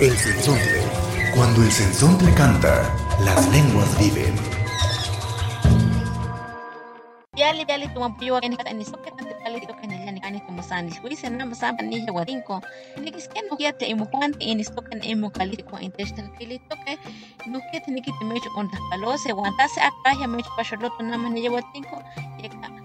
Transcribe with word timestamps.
El 0.00 0.16
sensontle. 0.16 0.82
Cuando 1.36 1.62
el 1.62 1.70
sensontle 1.70 2.32
canta, 2.34 2.92
las 3.24 3.48
lenguas 3.52 3.96
viven. 3.98 4.34
Yali 7.36 7.64
yali 7.68 7.88
tumapiwa 7.88 8.40
kani 8.40 8.56
kani 8.56 8.84
soke 8.84 9.10
tante 9.10 9.34
pali 9.42 9.60
to 9.60 9.74
kani 9.74 10.06
yani 10.06 10.20
kani 10.20 10.40
como 10.46 10.62
sani 10.62 10.90
huise 11.02 11.30
na 11.30 11.46
masaba 11.46 11.82
ni 11.82 12.06
ya 12.06 12.12
warinko 12.12 12.62
nikis 13.02 13.28
que 13.28 13.42
no 13.42 13.56
yate 13.58 13.86
imu 13.86 14.06
kwante 14.06 14.44
inis 14.44 14.70
token 14.74 15.02
imu 15.02 15.30
kali 15.30 15.56
ko 15.56 15.78
intestal 15.78 16.28
kili 16.38 16.58
toke 16.70 16.98
no 17.46 17.60
que 17.72 17.80
tiene 17.80 18.02
que 18.02 18.12
te 18.18 18.24
mecho 18.24 18.50
on 18.56 18.70
palose 18.90 19.32
guantase 19.32 19.80
acá 19.80 20.14
ya 20.20 20.28
mecho 20.28 20.50
pasholoto 20.56 21.02
na 21.02 21.18
mane 21.18 21.42
ya 21.42 21.50
watinko 21.50 21.96
yeka 21.96 22.33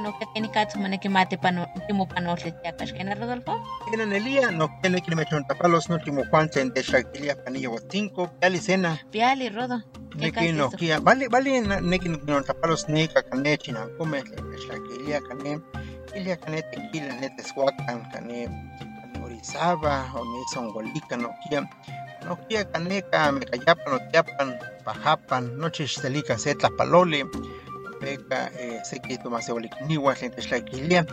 no 0.00 0.12
que 0.18 0.26
keni 0.34 0.48
kata 0.48 0.78
moneki 0.78 1.08
mate 1.08 1.36
pano 1.38 1.66
timo 1.86 2.06
panotle 2.06 2.52
tiaka 2.62 2.86
shkena 2.86 3.14
Rodolfo 3.14 3.52
Kena 3.90 4.06
Nelia, 4.06 4.50
no 4.50 4.68
tiene 4.82 5.00
que 5.00 5.14
me 5.14 5.24
tapalos 5.24 5.88
no 5.88 5.98
timo 5.98 6.22
Juanse 6.30 6.60
en 6.60 6.72
Shakilia 6.74 7.36
Panilla 7.42 7.68
Huatinco, 7.70 8.30
Yali 8.42 8.58
Sena, 8.58 8.98
piali 9.10 9.48
rodo 9.48 9.82
¿qué 10.12 10.16
Neki 10.18 10.32
casi 10.32 10.52
no? 10.52 10.70
Kia, 10.70 10.98
vale, 11.00 11.28
vale, 11.28 11.60
na- 11.60 11.80
Neki 11.80 12.08
no 12.08 12.42
tapalos 12.42 12.88
Neka 12.88 13.22
Cane, 13.22 13.58
China, 13.58 13.88
Come, 13.98 14.22
Shakilia 14.66 15.20
Cane, 15.28 15.60
Ilia 16.14 16.36
Cane, 16.36 16.62
Tequila, 16.70 17.14
Netes 17.20 17.52
Huacan, 17.54 18.10
Cane, 18.12 18.46
Cane 18.78 19.24
Orizaba, 19.24 20.10
o 20.14 20.24
Nison 20.24 20.70
Golika, 20.72 21.16
no 21.16 21.30
Kia, 21.48 21.68
no 22.24 22.36
Kia 22.48 22.64
Caneca, 22.70 23.32
Mecayapan, 23.32 23.90
no 23.90 23.98
Tiapan, 24.12 24.58
Pajapan, 24.84 25.56
Noches 25.58 25.94
Celica, 26.00 26.38
Setla 26.38 26.70
Palole, 26.76 27.24
Eh, 28.04 28.80
Seki 28.84 29.16
Tomás 29.18 29.48
Eolikniwa, 29.48 30.14
Gente 30.14 30.42
Shakilia, 30.42 31.06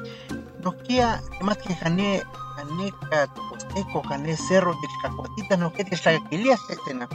no 0.62 0.78
Kia, 0.80 1.22
más 1.42 1.58
que 1.58 1.74
Cane, 1.76 2.22
Caneca, 2.58 3.28
Toposteco, 3.34 4.02
Cane 4.02 4.36
Cerro, 4.36 4.74
de 4.74 4.88
Cacuatita, 5.02 5.56
no 5.58 5.72
Kia, 5.72 5.86
Shakilia, 5.90 6.58
Setena, 6.58 7.08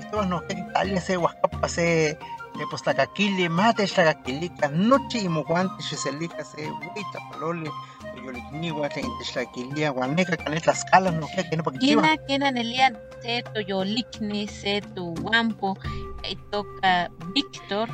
y 0.00 0.10
todos 0.10 0.26
no 0.26 0.40
Kia, 0.46 0.58
Italia, 0.58 1.00
Se 1.00 1.18
Huacapa, 1.18 1.68
Se 1.68 2.18
de 2.58 2.66
Postacaquili, 2.70 3.48
Mate, 3.48 3.86
Xlacaquilica, 3.86 4.68
Noche 4.68 5.18
y 5.18 5.28
Muguante, 5.28 5.82
Xiselica, 5.82 6.42
Se 6.42 6.66
Huita, 6.66 7.18
Palole, 7.30 7.70
Yolikniwa, 8.24 8.88
Tlaquilia, 8.88 9.90
Guaneca, 9.90 10.36
Canet, 10.38 10.64
Tlaxcala, 10.64 11.10
no 11.12 11.26
Kia, 11.26 11.48
que 11.48 11.56
no 11.56 11.62
porque 11.62 11.78
kina 11.80 12.16
kina 12.26 12.50
nelia 12.50 12.98
se 13.22 13.42
tu 13.52 13.60
yolikni 13.60 14.48
se 14.48 14.80
tu 14.94 15.14
wampo 15.22 15.76
e 16.22 16.34
toca 16.50 17.10
Víctor 17.34 17.88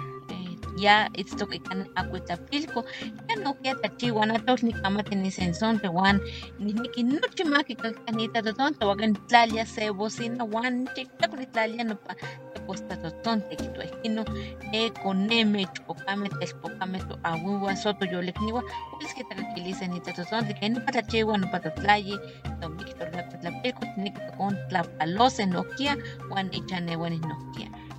ya 0.77 1.09
it's 1.15 1.37
toca 1.37 1.59
kan 1.69 1.87
acuitapilco 1.95 2.85
ya 3.29 3.35
no 3.43 3.55
que 3.62 3.75
tachi 3.83 4.11
wana 4.11 4.39
tos 4.47 4.62
ni 4.62 4.73
kamate 4.73 5.15
ni 5.17 5.31
senson 5.31 5.79
te 5.81 5.89
wan 5.89 6.21
ni 6.59 6.73
niki 6.73 7.03
noche 7.03 7.45
ma 7.45 7.62
que 7.62 7.75
kanita 7.77 8.43
to 8.43 8.53
tonto 8.53 8.89
wagan 8.89 9.15
tlalia 9.29 9.67
se 9.67 9.91
bocina 9.91 10.45
wan 10.45 10.87
chikta 10.95 11.29
con 11.29 11.47
tlalia 11.53 11.85
no 11.85 11.97
pa 11.97 12.15
te 12.55 12.61
posta 12.67 12.97
to 13.03 13.11
tonte 13.23 13.57
que 13.57 13.69
tu 13.75 13.81
esquino 13.81 14.25
ne 14.73 14.91
coneme 15.03 15.67
chupocame 15.75 16.29
te 16.39 16.47
chupocame 16.47 16.99
tu 17.09 17.15
awiwa 17.23 17.77
soto 17.77 18.05
yolikniwa 18.05 18.62
es 19.05 19.15
que 19.15 19.25
tranquilice 19.25 19.89
ni 19.89 20.01
te 20.01 20.12
to 20.12 20.25
tonte 20.25 20.55
que 20.55 20.69
no 20.69 20.81
para 20.85 21.03
chiwa 21.03 21.39
no 21.39 21.51
para 21.51 21.75
tlaye 21.75 22.17
la 22.61 23.29
Cuatlapilco 23.29 23.81
tiene 23.95 24.12
que 24.12 24.37
con 24.37 24.56
Tlapalose 24.69 25.47
Nokia, 25.47 25.97
Juan 26.29 26.53
Ichane 26.53 26.97
Juan 26.97 27.12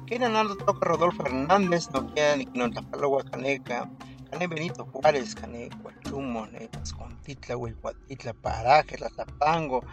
Que 0.05 0.19
Nando 0.19 0.55
toca 0.55 0.85
Rodolfo 0.88 1.23
Hernández, 1.25 1.89
no 1.91 2.05
Kia, 2.13 2.35
ni 2.38 2.45
no 2.53 2.69
Tapalogua, 2.69 3.23
Caneca, 3.23 3.89
Cane 4.29 4.47
Benito 4.47 4.85
Juárez, 4.85 5.33
Cane 5.33 5.69
Huachumo, 5.83 6.47
Escontitla, 6.83 7.57
Huihuatitla, 7.57 8.33
Paraje, 8.35 8.97
Tlapango, 8.97 9.83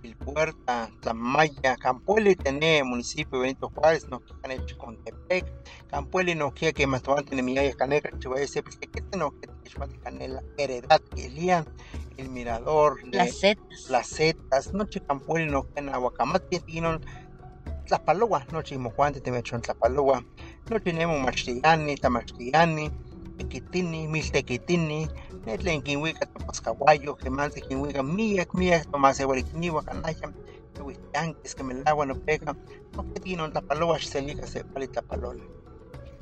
Pilpuerta, 0.00 0.90
Tlamaya, 1.00 1.76
Campueli, 1.76 2.34
Tené, 2.34 2.82
municipio 2.82 3.38
Benito 3.38 3.70
Juárez, 3.70 4.08
no 4.08 4.20
Cane 4.42 4.64
Chicontepec, 4.66 5.46
Campueli, 5.88 6.34
no 6.34 6.52
Kia, 6.52 6.72
que 6.72 6.88
más 6.88 7.02
tomante 7.02 7.36
de 7.36 7.42
Miyaya, 7.42 7.72
Caneca, 7.74 8.10
Chihuahua, 8.18 8.46
Sepes, 8.48 8.76
que 8.78 8.88
que 8.88 9.16
no 9.16 9.30
que 9.38 9.48
Chihuahua, 9.70 9.94
Canela, 10.02 10.42
Heredad, 10.58 11.00
Elian, 11.16 11.64
El 12.16 12.30
Mirador, 12.30 12.98
Las 13.12 13.26
Le- 13.28 13.32
setas. 13.32 13.84
Placetas, 13.86 14.72
Noche 14.74 15.00
Campueli, 15.06 15.46
no 15.48 15.62
Quena, 15.72 15.94
Aguacamate, 15.94 16.58
Tinon, 16.60 17.00
Tlapalogua, 17.92 18.46
Noche 18.50 18.78
Mojuante, 18.78 19.20
Temechon, 19.20 19.60
Tlapalogua, 19.60 20.24
Noche 20.70 20.94
Nemo, 20.94 21.18
Machtiani, 21.18 21.94
Tamachtiani, 21.96 22.90
Tequitini, 23.36 24.08
Miltequitini, 24.08 25.10
Netlen, 25.44 25.82
Quinhuica, 25.82 26.24
Topascahuayo, 26.24 27.16
Gemante, 27.16 27.60
Quinhuica, 27.60 28.02
Miak, 28.02 28.50
Tomás 28.90 29.20
Eguariquiniwa, 29.20 29.84
Canaya, 29.84 30.32
Huitanques, 30.80 31.54
que 31.54 31.62
me 31.62 31.74
el 31.74 31.82
agua 31.86 32.06
no 32.06 32.14
pega, 32.14 32.56
no 32.96 33.44
un 33.44 33.52
Tlapalogua, 33.52 33.98
Xelica, 33.98 34.46
se 34.46 34.64
pali 34.64 34.88
Tlapalola. 34.88 35.44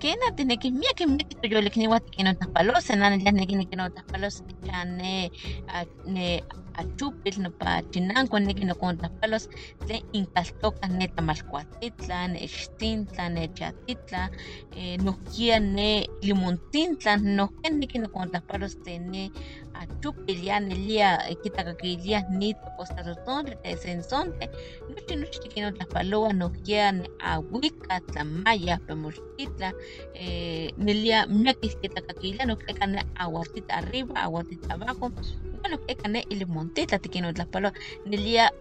Kena 0.00 0.34
tiene 0.34 0.58
que 0.58 0.70
mía 0.70 0.88
que 0.96 1.06
mía 1.06 1.26
que 1.28 1.36
tu 1.36 1.46
yo 1.48 1.60
le 1.60 1.70
kini 1.70 1.86
wat 1.86 2.02
que 2.10 2.24
no 2.24 2.34
Tlapalose, 2.34 2.96
nana 2.96 3.16
ya 3.18 3.32
ne 3.32 3.46
kini 3.46 3.66
que 3.66 3.76
no 3.76 3.90
Tlapalose, 3.90 4.42
chane 4.64 5.30
ne 6.06 6.42
a 6.76 6.84
chupil 6.96 7.42
no 7.42 7.50
pa 7.50 7.82
chinanco 7.90 8.40
ne 8.40 8.54
kini 8.54 8.72
con 8.74 8.96
Tlapalos, 8.96 9.48
le 9.88 10.02
incaltoca 10.12 10.88
ne 10.88 11.08
Tamalcuatitla, 11.08 12.28
ne 12.28 12.46
Xtintla, 12.48 13.28
ne 13.28 13.52
Chatitla, 13.52 14.30
eh, 14.76 14.96
Nokia 14.98 15.60
ne 15.60 16.06
Limontintla, 16.22 17.18
no 17.18 17.48
que 17.60 17.70
ne 17.70 17.86
kini 17.86 18.08
con 18.08 18.30
Tlapalos 18.30 18.76
ne 18.86 19.30
a 19.74 19.86
chupil 20.00 20.42
ya 20.42 20.60
ne 20.60 20.74
lia 20.74 21.18
kita 21.42 21.64
kakilia 21.64 22.22
ni 22.30 22.54
posta 22.76 23.02
totonte 23.04 23.56
te 23.62 23.76
sensonte, 23.76 24.48
noche 25.00 25.16
noche 25.16 25.48
que 25.48 25.62
no 25.62 25.72
Tlapaloa, 25.72 26.32
Nokia 26.32 26.92
ne 26.92 27.10
a 27.20 27.38
Wicca, 27.38 28.00
Tlamaya, 28.00 28.80
Pemochtitla, 28.86 29.74
eh, 30.14 30.72
Nelia 30.76 31.26
Miakis 31.26 31.76
que 31.76 31.88
tacaquila, 31.88 32.44
no 32.46 32.58
que 32.58 32.74
cane 32.74 33.04
aguatita 33.14 33.78
arriba, 33.78 34.22
aguatita 34.22 34.74
abajo, 34.74 35.10
bueno, 35.60 35.78
que 35.86 35.96
cane 35.96 36.24
y 36.28 36.36
limontita, 36.36 36.98
te 36.98 37.08
quiero 37.08 37.32
las 37.32 37.46
palabras, 37.46 37.82
Nelia 38.04 38.52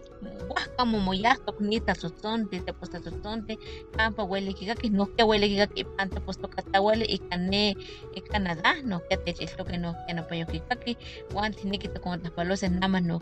Huasca 0.48 0.84
momoyasto, 0.84 1.56
nita 1.60 1.94
sotonte, 1.94 2.60
te 2.60 2.72
posta 2.74 3.00
sotonte, 3.00 3.58
campa 3.96 4.22
huele 4.22 4.54
que 4.54 4.90
no 4.90 5.06
que 5.14 5.24
huele 5.24 5.68
que 5.68 5.84
panta 5.84 6.20
posto 6.20 6.48
cata 6.48 6.80
huele 6.80 7.06
y 7.08 7.18
cane 7.18 7.74
y 8.14 8.20
Canadá, 8.20 8.74
no 8.84 9.00
que 9.08 9.16
te 9.16 9.32
chisto 9.32 9.64
que 9.64 9.78
no 9.78 9.96
que 10.06 10.12
no 10.12 10.26
payo 10.26 10.46
tiene 10.46 11.78
que 11.78 11.88
te 11.88 12.00
con 12.00 12.22
las 12.22 12.32
palabras 12.32 12.70
nada 12.70 12.88
más 12.88 13.02
no 13.02 13.18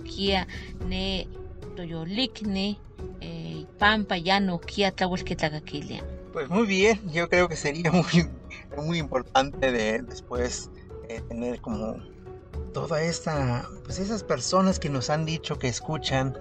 ne 0.86 1.28
toyolikne 1.76 2.78
eh, 3.20 3.66
pampa 3.78 4.16
ya 4.16 4.40
no 4.40 4.60
kia 4.60 4.90
tawel 4.92 5.24
que 5.24 5.36
tacaquilia. 5.36 6.04
Pues 6.32 6.48
muy 6.48 6.66
bien, 6.66 7.00
yo 7.10 7.28
creo 7.28 7.48
que 7.48 7.56
sería 7.56 7.90
muy, 7.90 8.28
muy 8.76 8.98
importante 8.98 9.72
de 9.72 10.02
después 10.02 10.70
eh, 11.08 11.20
tener 11.28 11.60
como 11.60 11.96
toda 12.72 13.02
esta, 13.02 13.68
pues 13.84 13.98
esas 13.98 14.22
personas 14.22 14.78
que 14.78 14.88
nos 14.88 15.10
han 15.10 15.24
dicho 15.24 15.58
que 15.58 15.68
escuchan, 15.68 16.36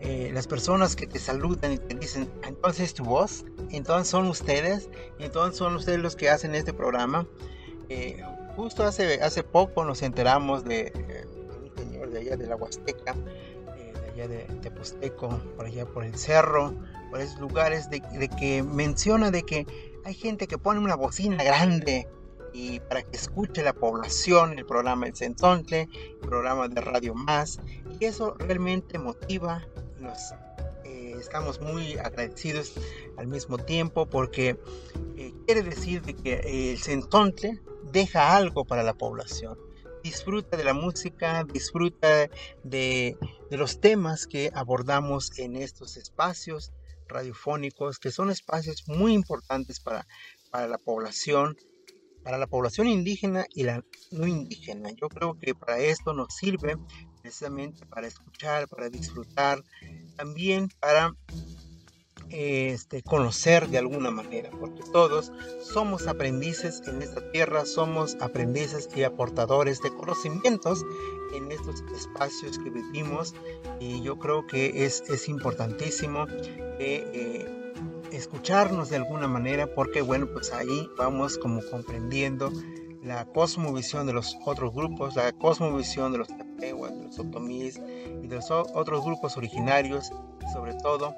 eh, 0.00 0.30
las 0.34 0.48
personas 0.48 0.96
que 0.96 1.06
te 1.06 1.20
saludan 1.20 1.72
y 1.72 1.78
te 1.78 1.94
dicen, 1.94 2.28
entonces 2.44 2.86
es 2.86 2.94
tu 2.94 3.04
voz, 3.04 3.44
entonces 3.70 4.08
son 4.08 4.26
ustedes, 4.26 4.90
entonces 5.20 5.56
son 5.56 5.76
ustedes 5.76 6.00
los 6.00 6.16
que 6.16 6.28
hacen 6.28 6.54
este 6.56 6.72
programa. 6.72 7.26
Eh, 7.88 8.20
justo 8.56 8.82
hace, 8.82 9.22
hace 9.22 9.44
poco 9.44 9.84
nos 9.84 10.02
enteramos 10.02 10.64
de, 10.64 10.92
eh, 10.94 11.24
un 11.62 11.72
señor 11.76 12.10
de 12.10 12.18
allá 12.18 12.36
de 12.36 12.46
la 12.46 12.56
Huasteca, 12.56 13.14
de 13.14 13.51
allá 14.12 14.28
de 14.28 14.44
Teposteco, 14.60 15.28
por 15.56 15.66
allá 15.66 15.86
por 15.86 16.04
el 16.04 16.16
cerro, 16.16 16.74
por 17.10 17.20
esos 17.20 17.40
lugares, 17.40 17.90
de, 17.90 18.00
de 18.00 18.28
que 18.28 18.62
menciona 18.62 19.30
de 19.30 19.42
que 19.42 19.66
hay 20.04 20.14
gente 20.14 20.46
que 20.46 20.58
pone 20.58 20.80
una 20.80 20.96
bocina 20.96 21.42
grande 21.42 22.08
y 22.52 22.80
para 22.80 23.02
que 23.02 23.16
escuche 23.16 23.62
la 23.62 23.72
población 23.72 24.58
el 24.58 24.66
programa 24.66 25.06
El 25.06 25.16
Centontle, 25.16 25.88
el 26.22 26.28
programa 26.28 26.68
de 26.68 26.80
Radio 26.80 27.14
Más, 27.14 27.60
y 27.98 28.04
eso 28.04 28.34
realmente 28.38 28.98
motiva, 28.98 29.66
nos 29.98 30.32
eh, 30.84 31.14
estamos 31.18 31.60
muy 31.60 31.96
agradecidos 31.98 32.74
al 33.16 33.26
mismo 33.26 33.58
tiempo 33.58 34.06
porque 34.06 34.58
eh, 35.16 35.32
quiere 35.46 35.62
decir 35.62 36.02
de 36.02 36.14
que 36.14 36.72
el 36.72 36.78
Centontle 36.78 37.60
deja 37.90 38.36
algo 38.36 38.64
para 38.64 38.82
la 38.82 38.94
población. 38.94 39.58
Disfruta 40.02 40.56
de 40.56 40.64
la 40.64 40.74
música, 40.74 41.44
disfruta 41.44 42.28
de, 42.64 43.16
de 43.50 43.56
los 43.56 43.80
temas 43.80 44.26
que 44.26 44.50
abordamos 44.54 45.38
en 45.38 45.56
estos 45.56 45.96
espacios 45.96 46.72
radiofónicos, 47.08 47.98
que 47.98 48.10
son 48.10 48.30
espacios 48.30 48.84
muy 48.88 49.12
importantes 49.12 49.80
para, 49.80 50.06
para 50.50 50.66
la 50.66 50.78
población, 50.78 51.56
para 52.22 52.38
la 52.38 52.46
población 52.46 52.86
indígena 52.86 53.46
y 53.54 53.64
la 53.64 53.84
no 54.10 54.26
indígena. 54.26 54.90
Yo 54.90 55.08
creo 55.08 55.38
que 55.38 55.54
para 55.54 55.78
esto 55.78 56.12
nos 56.12 56.34
sirve 56.34 56.76
precisamente 57.20 57.86
para 57.86 58.06
escuchar, 58.06 58.68
para 58.68 58.88
disfrutar, 58.88 59.62
también 60.16 60.68
para 60.80 61.14
este, 62.30 63.02
conocer 63.02 63.68
de 63.68 63.78
alguna 63.78 64.10
manera, 64.10 64.50
porque 64.58 64.82
todos 64.92 65.32
somos 65.62 66.06
aprendices 66.06 66.82
en 66.86 67.02
esta 67.02 67.30
tierra, 67.30 67.66
somos 67.66 68.16
aprendices 68.20 68.88
y 68.94 69.02
aportadores 69.02 69.80
de 69.82 69.90
conocimientos 69.94 70.84
en 71.34 71.50
estos 71.50 71.82
espacios 71.94 72.58
que 72.58 72.70
vivimos 72.70 73.34
y 73.80 74.02
yo 74.02 74.18
creo 74.18 74.46
que 74.46 74.84
es, 74.84 75.02
es 75.08 75.28
importantísimo 75.28 76.26
eh, 76.78 77.46
escucharnos 78.10 78.90
de 78.90 78.96
alguna 78.96 79.28
manera 79.28 79.66
porque 79.74 80.02
bueno 80.02 80.26
pues 80.32 80.52
ahí 80.52 80.88
vamos 80.98 81.38
como 81.38 81.60
comprendiendo 81.70 82.52
la 83.02 83.24
cosmovisión 83.24 84.06
de 84.06 84.12
los 84.12 84.36
otros 84.44 84.72
grupos, 84.72 85.16
la 85.16 85.32
cosmovisión 85.32 86.12
de 86.12 86.18
los 86.18 86.28
tepehuas, 86.28 86.94
de 86.96 87.04
los 87.06 87.18
otomíes 87.18 87.80
y 88.22 88.26
de 88.28 88.36
los 88.36 88.50
otros 88.50 89.04
grupos 89.04 89.36
originarios, 89.36 90.12
sobre 90.52 90.74
todo 90.74 91.14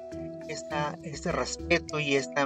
esta, 0.49 0.97
este 1.03 1.31
respeto 1.31 1.99
y 1.99 2.15
esta 2.15 2.45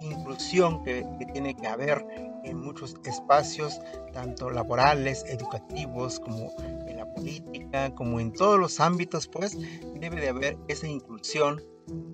inclusión 0.00 0.82
que, 0.82 1.06
que, 1.18 1.26
tiene 1.26 1.54
que 1.54 1.66
haber 1.66 2.04
en 2.44 2.58
muchos 2.58 2.96
espacios, 3.04 3.80
tanto 4.12 4.50
laborales, 4.50 5.24
educativos, 5.28 6.18
como 6.20 6.52
en 6.86 6.96
la 6.96 7.06
política, 7.12 7.94
como 7.94 8.18
en 8.20 8.32
todos 8.32 8.58
los 8.58 8.80
ámbitos, 8.80 9.28
pues 9.28 9.56
debe 10.00 10.20
de 10.20 10.28
haber 10.28 10.58
esa 10.68 10.86
inclusión 10.86 11.62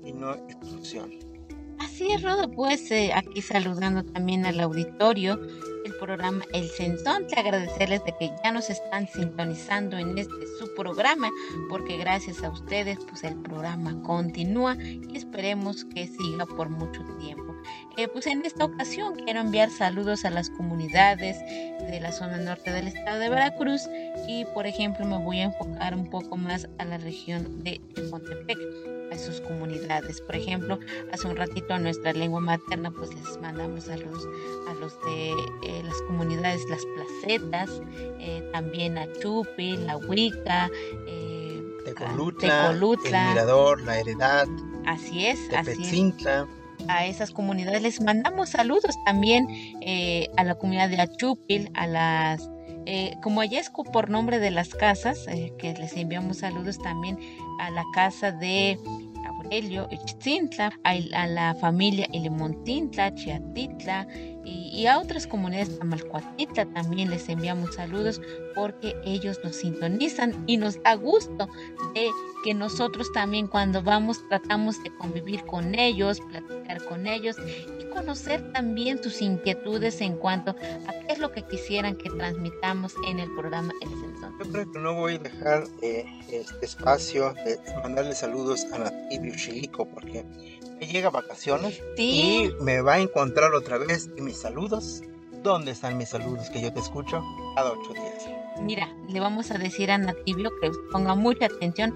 y 0.04 0.12
no 0.12 0.34
exclusión. 0.34 1.10
Así 1.78 2.10
es, 2.10 2.22
Rodo, 2.22 2.50
pues 2.50 2.90
eh, 2.90 3.12
aquí 3.14 3.42
saludando 3.42 4.02
también 4.04 4.46
al 4.46 4.60
auditorio 4.60 5.38
del 5.86 5.94
programa 5.98 6.44
El 6.52 6.68
Sensón, 6.68 7.28
te 7.28 7.38
agradecerles 7.38 8.04
de 8.04 8.12
que 8.18 8.32
ya 8.42 8.50
nos 8.50 8.70
están 8.70 9.06
sintonizando 9.06 9.96
en 9.96 10.18
este 10.18 10.34
su 10.58 10.74
programa, 10.74 11.30
porque 11.68 11.96
gracias 11.96 12.42
a 12.42 12.50
ustedes 12.50 12.98
pues 13.08 13.22
el 13.22 13.36
programa 13.36 14.02
continúa 14.02 14.76
y 14.82 15.16
esperemos 15.16 15.84
que 15.84 16.08
siga 16.08 16.44
por 16.44 16.70
mucho 16.70 17.04
tiempo. 17.20 17.54
Eh, 17.96 18.08
pues 18.08 18.26
en 18.26 18.44
esta 18.44 18.64
ocasión 18.64 19.14
quiero 19.14 19.40
enviar 19.40 19.70
saludos 19.70 20.24
a 20.24 20.30
las 20.30 20.50
comunidades 20.50 21.38
de 21.88 22.00
la 22.00 22.10
zona 22.10 22.38
norte 22.38 22.72
del 22.72 22.88
estado 22.88 23.20
de 23.20 23.28
Veracruz 23.28 23.82
y 24.26 24.44
por 24.54 24.66
ejemplo 24.66 25.06
me 25.06 25.18
voy 25.18 25.38
a 25.38 25.44
enfocar 25.44 25.94
un 25.94 26.10
poco 26.10 26.36
más 26.36 26.68
a 26.78 26.84
la 26.84 26.98
región 26.98 27.62
de 27.62 27.80
Montepec 28.10 28.95
a 29.12 29.18
sus 29.18 29.40
comunidades. 29.40 30.20
Por 30.20 30.36
ejemplo, 30.36 30.78
hace 31.12 31.26
un 31.28 31.36
ratito 31.36 31.74
a 31.74 31.78
nuestra 31.78 32.12
lengua 32.12 32.40
materna, 32.40 32.90
pues 32.90 33.14
les 33.14 33.40
mandamos 33.40 33.84
saludos 33.84 34.26
a 34.68 34.74
los 34.74 34.98
de 35.02 35.30
eh, 35.30 35.82
las 35.84 36.00
comunidades 36.02 36.62
Las 36.68 36.84
Placetas, 36.94 37.70
eh, 38.20 38.48
también 38.52 38.98
a 38.98 39.06
Chupi, 39.20 39.76
La 39.76 39.96
Huica, 39.96 40.70
eh, 41.06 41.62
Tecolutla, 41.84 42.72
El 43.04 43.28
Mirador, 43.28 43.80
La 43.82 44.00
Heredad. 44.00 44.48
Así 44.86 45.26
es, 45.26 45.38
así 45.54 45.82
es 45.82 46.46
a 46.88 47.06
esas 47.06 47.30
comunidades 47.30 47.82
les 47.82 48.00
mandamos 48.00 48.50
saludos 48.50 48.94
también 49.04 49.46
eh, 49.80 50.28
a 50.36 50.44
la 50.44 50.56
comunidad 50.56 50.88
de 50.88 51.00
Achupil, 51.00 51.70
a 51.74 51.86
las 51.86 52.48
eh, 52.86 53.16
como 53.22 53.40
Ayesco 53.40 53.84
por 53.84 54.10
nombre 54.10 54.38
de 54.38 54.50
las 54.50 54.70
casas, 54.70 55.26
eh, 55.28 55.52
que 55.58 55.74
les 55.74 55.96
enviamos 55.96 56.38
saludos 56.38 56.78
también 56.78 57.18
a 57.60 57.70
la 57.70 57.84
casa 57.92 58.32
de 58.32 58.78
Aurelio 59.26 59.88
Itzintla, 59.90 60.72
a, 60.84 60.90
a, 60.90 61.26
la 61.26 61.54
familia 61.54 62.08
Elemontintla, 62.12 63.14
Chiatitla 63.14 64.06
y, 64.46 64.86
a 64.86 64.98
otras 64.98 65.26
comunidades 65.26 65.78
Tamalcuatitla 65.78 66.66
también 66.66 67.10
les 67.10 67.28
enviamos 67.28 67.74
saludos 67.74 68.20
porque 68.54 68.94
ellos 69.04 69.40
nos 69.42 69.56
sintonizan 69.56 70.44
y 70.46 70.56
nos 70.56 70.80
da 70.82 70.94
gusto 70.94 71.48
de 71.94 72.08
que 72.44 72.54
nosotros 72.54 73.10
también 73.12 73.48
cuando 73.48 73.82
vamos 73.82 74.26
tratamos 74.28 74.80
de 74.84 74.94
convivir 74.96 75.44
con 75.46 75.74
ellos, 75.74 76.20
platicar 76.20 76.84
con 76.84 77.06
ellos 77.06 77.36
y 77.80 77.84
conocer 77.86 78.52
también 78.52 79.02
sus 79.02 79.20
inquietudes 79.20 80.00
en 80.00 80.16
cuanto 80.16 80.52
a 80.52 80.92
qué 80.92 81.12
es 81.12 81.18
lo 81.18 81.32
que 81.32 81.42
quisieran 81.42 81.96
que 81.96 82.08
transmitamos 82.10 82.94
en 83.08 83.18
el 83.18 83.34
programa 83.34 83.72
El 83.80 83.88
Sensor. 83.88 84.32
Yo 84.38 84.52
creo 84.52 84.72
que 84.72 84.78
no 84.78 84.94
voy 84.94 85.14
a 85.14 85.18
dejar 85.18 85.64
eh, 85.82 86.04
este 86.30 86.66
espacio 86.66 87.34
de 87.44 87.58
mandarle 87.82 88.14
saludos 88.14 88.64
a 88.72 88.78
Nativio 88.78 89.34
Chilico 89.34 89.86
porque 89.86 90.24
me 90.78 90.86
llega 90.86 91.10
vacaciones 91.10 91.82
¿Sí? 91.96 92.52
y 92.60 92.62
me 92.62 92.80
va 92.80 92.94
a 92.94 93.00
encontrar 93.00 93.54
otra 93.54 93.78
vez 93.78 94.10
y 94.16 94.20
mis 94.20 94.38
saludos. 94.38 95.02
¿Dónde 95.42 95.70
están 95.70 95.96
mis 95.96 96.08
saludos 96.08 96.50
que 96.50 96.60
yo 96.60 96.72
te 96.72 96.80
escucho 96.80 97.22
cada 97.54 97.72
ocho 97.72 97.92
días? 97.92 98.28
Mira, 98.60 98.88
le 99.08 99.20
vamos 99.20 99.50
a 99.50 99.58
decir 99.58 99.90
a 99.90 99.98
Nativio 99.98 100.50
que 100.60 100.70
ponga 100.90 101.14
mucha 101.14 101.46
atención. 101.46 101.94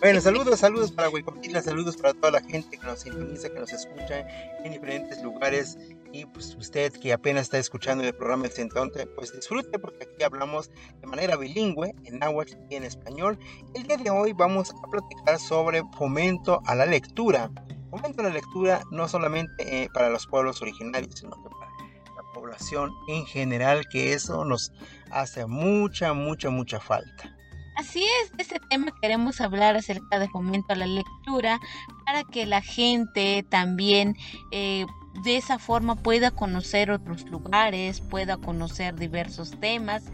Bueno, 0.00 0.20
saludos, 0.20 0.60
saludos 0.60 0.92
para 0.92 1.08
Huicopila, 1.08 1.62
saludos 1.62 1.96
para 1.96 2.14
toda 2.14 2.32
la 2.32 2.42
gente 2.42 2.76
que 2.78 2.86
nos 2.86 3.00
sintoniza, 3.00 3.48
que 3.50 3.60
nos 3.60 3.72
escucha 3.72 4.26
en 4.64 4.72
diferentes 4.72 5.22
lugares. 5.22 5.78
Y 6.12 6.24
pues 6.26 6.54
usted 6.54 6.92
que 6.92 7.12
apenas 7.12 7.44
está 7.44 7.58
escuchando 7.58 8.04
el 8.04 8.14
programa 8.14 8.46
El 8.46 8.52
Centonte, 8.52 9.06
pues 9.06 9.32
disfrute 9.32 9.78
porque 9.78 10.04
aquí 10.04 10.22
hablamos 10.22 10.70
de 11.00 11.06
manera 11.06 11.36
bilingüe, 11.36 11.94
en 12.04 12.18
náhuatl 12.18 12.56
y 12.70 12.76
en 12.76 12.84
español. 12.84 13.38
El 13.74 13.82
día 13.82 13.96
de 13.96 14.10
hoy 14.10 14.32
vamos 14.32 14.70
a 14.70 14.90
platicar 14.90 15.38
sobre 15.38 15.82
fomento 15.98 16.62
a 16.66 16.74
la 16.74 16.86
lectura. 16.86 17.50
Fomento 17.96 18.20
a 18.20 18.24
la 18.24 18.30
lectura 18.30 18.82
no 18.90 19.08
solamente 19.08 19.84
eh, 19.84 19.88
para 19.92 20.10
los 20.10 20.26
pueblos 20.26 20.60
originarios, 20.60 21.14
sino 21.18 21.30
que 21.42 21.48
para 21.48 21.70
la 22.14 22.32
población 22.34 22.92
en 23.08 23.24
general, 23.24 23.86
que 23.90 24.12
eso 24.12 24.44
nos 24.44 24.72
hace 25.10 25.46
mucha, 25.46 26.12
mucha, 26.12 26.50
mucha 26.50 26.78
falta. 26.78 27.34
Así 27.76 28.04
es, 28.22 28.36
de 28.36 28.42
este 28.42 28.60
tema 28.70 28.90
queremos 29.02 29.40
hablar 29.40 29.76
acerca 29.76 30.18
de 30.18 30.28
fomento 30.28 30.72
a 30.72 30.76
la 30.76 30.86
lectura 30.86 31.60
para 32.06 32.24
que 32.24 32.46
la 32.46 32.62
gente 32.62 33.44
también 33.50 34.16
eh, 34.50 34.86
de 35.24 35.36
esa 35.36 35.58
forma 35.58 35.94
pueda 35.94 36.30
conocer 36.30 36.90
otros 36.90 37.24
lugares, 37.28 38.00
pueda 38.00 38.36
conocer 38.36 38.94
diversos 38.96 39.58
temas, 39.60 40.04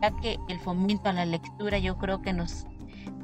ya 0.00 0.10
que 0.20 0.38
el 0.48 0.60
fomento 0.60 1.08
a 1.08 1.12
la 1.12 1.24
lectura 1.24 1.78
yo 1.78 1.96
creo 1.98 2.22
que 2.22 2.32
nos, 2.32 2.66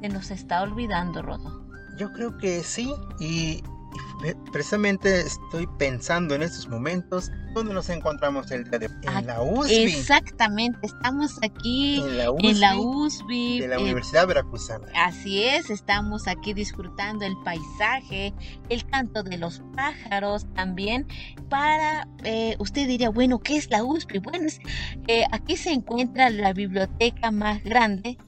se 0.00 0.08
nos 0.08 0.30
está 0.30 0.62
olvidando, 0.62 1.22
Rodo. 1.22 1.66
Yo 1.98 2.12
creo 2.12 2.38
que 2.38 2.62
sí, 2.62 2.92
y 3.18 3.62
precisamente 4.52 5.20
estoy 5.20 5.66
pensando 5.78 6.34
en 6.34 6.42
estos 6.42 6.68
momentos 6.68 7.30
donde 7.54 7.72
nos 7.74 7.88
encontramos 7.88 8.50
el 8.50 8.64
día 8.64 8.78
de 8.78 8.86
en 8.86 9.26
la 9.26 9.40
USB. 9.42 9.70
Exactamente, 9.70 10.78
estamos 10.82 11.38
aquí 11.42 12.00
en 12.00 12.18
la 12.18 12.30
USB, 12.30 12.44
en 12.44 12.60
la 12.60 12.76
USB 12.76 13.60
de 13.60 13.68
la 13.68 13.76
eh, 13.76 13.82
Universidad 13.82 14.26
Veracruzana. 14.26 14.86
Así 14.94 15.44
es, 15.44 15.70
estamos 15.70 16.28
aquí 16.28 16.52
disfrutando 16.52 17.24
el 17.24 17.36
paisaje, 17.44 18.34
el 18.68 18.84
canto 18.86 19.22
de 19.22 19.38
los 19.38 19.62
pájaros 19.74 20.46
también. 20.54 21.06
Para 21.48 22.06
eh, 22.24 22.56
usted 22.58 22.86
diría, 22.86 23.10
bueno, 23.10 23.38
¿qué 23.40 23.56
es 23.56 23.70
la 23.70 23.82
USB? 23.82 24.20
Bueno, 24.22 24.46
es, 24.46 24.60
eh, 25.06 25.24
aquí 25.32 25.56
se 25.56 25.72
encuentra 25.72 26.30
la 26.30 26.52
biblioteca 26.52 27.30
más 27.30 27.62
grande 27.64 28.18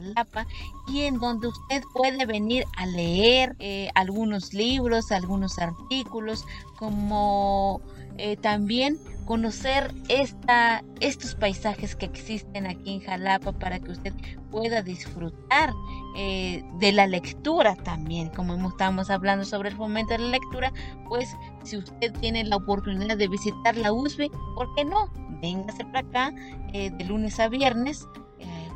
de 0.00 0.14
Jalapa 0.14 0.46
y 0.88 1.02
en 1.02 1.18
donde 1.18 1.48
usted 1.48 1.82
puede 1.94 2.26
venir 2.26 2.64
a 2.76 2.86
leer 2.86 3.56
eh, 3.58 3.90
algunos 3.94 4.52
libros, 4.52 5.12
algunos 5.12 5.58
artículos, 5.58 6.44
como 6.78 7.80
eh, 8.16 8.36
también 8.36 8.98
conocer 9.26 9.94
esta, 10.08 10.82
estos 10.98 11.36
paisajes 11.36 11.94
que 11.94 12.06
existen 12.06 12.66
aquí 12.66 12.94
en 12.94 13.00
Jalapa 13.00 13.52
para 13.52 13.78
que 13.78 13.92
usted 13.92 14.12
pueda 14.50 14.82
disfrutar 14.82 15.72
eh, 16.16 16.64
de 16.80 16.92
la 16.92 17.06
lectura 17.06 17.76
también. 17.76 18.28
Como 18.30 18.68
estamos 18.68 19.10
hablando 19.10 19.44
sobre 19.44 19.68
el 19.68 19.76
fomento 19.76 20.14
de 20.14 20.18
la 20.18 20.28
lectura, 20.30 20.72
pues 21.08 21.28
si 21.62 21.76
usted 21.76 22.12
tiene 22.14 22.44
la 22.44 22.56
oportunidad 22.56 23.16
de 23.16 23.28
visitar 23.28 23.76
la 23.76 23.92
USB, 23.92 24.30
¿por 24.56 24.74
qué 24.74 24.84
no? 24.84 25.08
Véngase 25.40 25.84
para 25.84 26.00
acá 26.00 26.34
de 26.72 27.04
lunes 27.04 27.40
a 27.40 27.48
viernes 27.48 28.06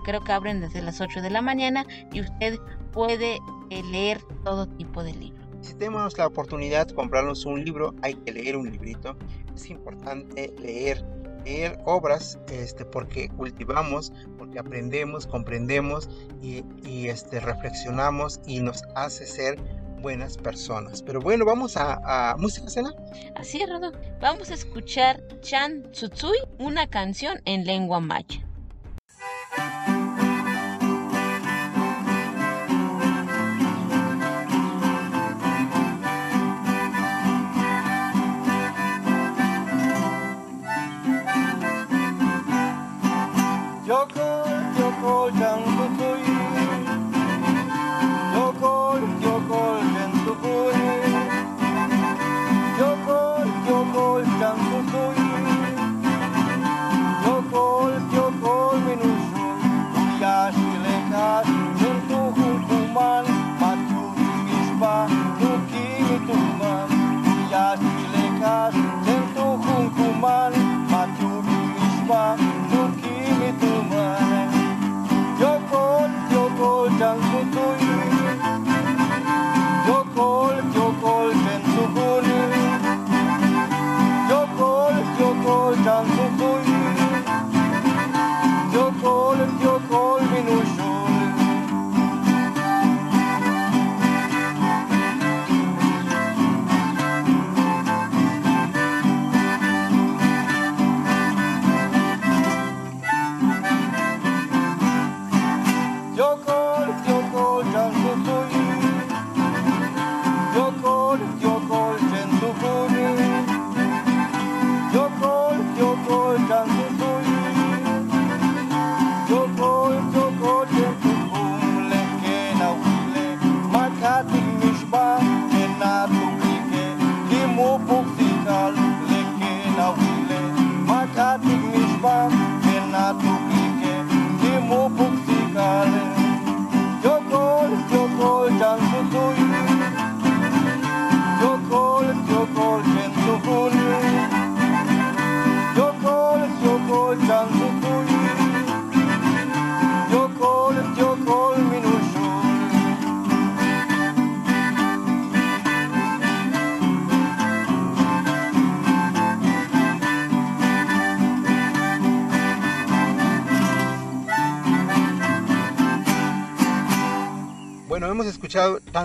creo 0.04 0.22
que 0.22 0.32
abren 0.32 0.60
desde 0.60 0.82
las 0.82 1.00
8 1.00 1.20
de 1.22 1.30
la 1.30 1.42
mañana 1.42 1.84
y 2.12 2.20
usted 2.20 2.58
puede 2.92 3.40
eh, 3.70 3.82
leer 3.90 4.20
todo 4.44 4.66
tipo 4.66 5.02
de 5.02 5.14
libros. 5.14 5.44
Si 5.62 5.74
tenemos 5.74 6.16
la 6.18 6.26
oportunidad 6.26 6.86
de 6.86 6.94
comprarnos 6.94 7.44
un 7.46 7.64
libro, 7.64 7.94
hay 8.02 8.14
que 8.14 8.32
leer 8.32 8.56
un 8.56 8.70
librito. 8.70 9.16
Es 9.54 9.70
importante 9.70 10.54
leer 10.60 11.04
leer 11.44 11.78
obras 11.84 12.38
este, 12.50 12.84
porque 12.84 13.28
cultivamos, 13.28 14.12
porque 14.38 14.58
aprendemos, 14.58 15.26
comprendemos 15.26 16.08
y, 16.42 16.64
y 16.84 17.08
este, 17.08 17.40
reflexionamos 17.40 18.40
y 18.46 18.60
nos 18.60 18.82
hace 18.94 19.26
ser 19.26 19.58
buenas 20.00 20.36
personas. 20.36 21.02
Pero 21.02 21.20
bueno, 21.20 21.44
vamos 21.44 21.76
a, 21.76 22.32
a 22.32 22.36
música 22.36 22.68
cena. 22.68 22.94
Así 23.36 23.60
es, 23.60 23.68
Rodo. 23.68 23.92
Vamos 24.20 24.50
a 24.50 24.54
escuchar 24.54 25.22
Chan 25.40 25.90
Tsutsui, 25.92 26.36
una 26.58 26.86
canción 26.88 27.40
en 27.44 27.64
lengua 27.64 28.00
maya. 28.00 28.44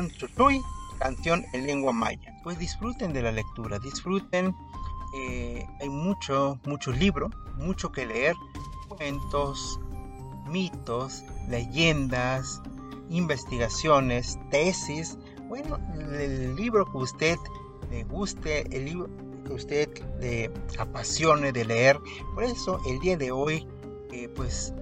Chutuy, 0.07 0.61
canción 0.99 1.45
en 1.53 1.67
lengua 1.67 1.91
maya. 1.91 2.33
Pues 2.43 2.57
disfruten 2.57 3.11
de 3.11 3.21
la 3.21 3.31
lectura, 3.31 3.79
disfruten. 3.79 4.55
eh, 5.15 5.65
hay 5.81 5.89
mucho, 5.89 6.59
mucho 6.65 6.91
libro, 6.91 7.29
mucho 7.57 7.91
que 7.91 8.05
leer. 8.05 8.35
Cuentos, 8.87 9.79
mitos, 10.47 11.23
leyendas, 11.49 12.61
investigaciones, 13.09 14.37
tesis. 14.51 15.17
Bueno, 15.47 15.77
el 16.13 16.55
libro 16.55 16.85
que 16.85 16.97
usted 16.97 17.37
le 17.89 18.03
guste, 18.03 18.61
el 18.75 18.85
libro 18.85 19.09
que 19.45 19.53
usted 19.53 19.89
le 20.19 20.51
apasione 20.77 21.51
de 21.51 21.65
leer. 21.65 21.99
Por 22.35 22.43
eso 22.43 22.79
el 22.87 22.99
día 22.99 23.17
de 23.17 23.31
hoy, 23.31 23.67
eh, 24.11 24.29
pues 24.29 24.73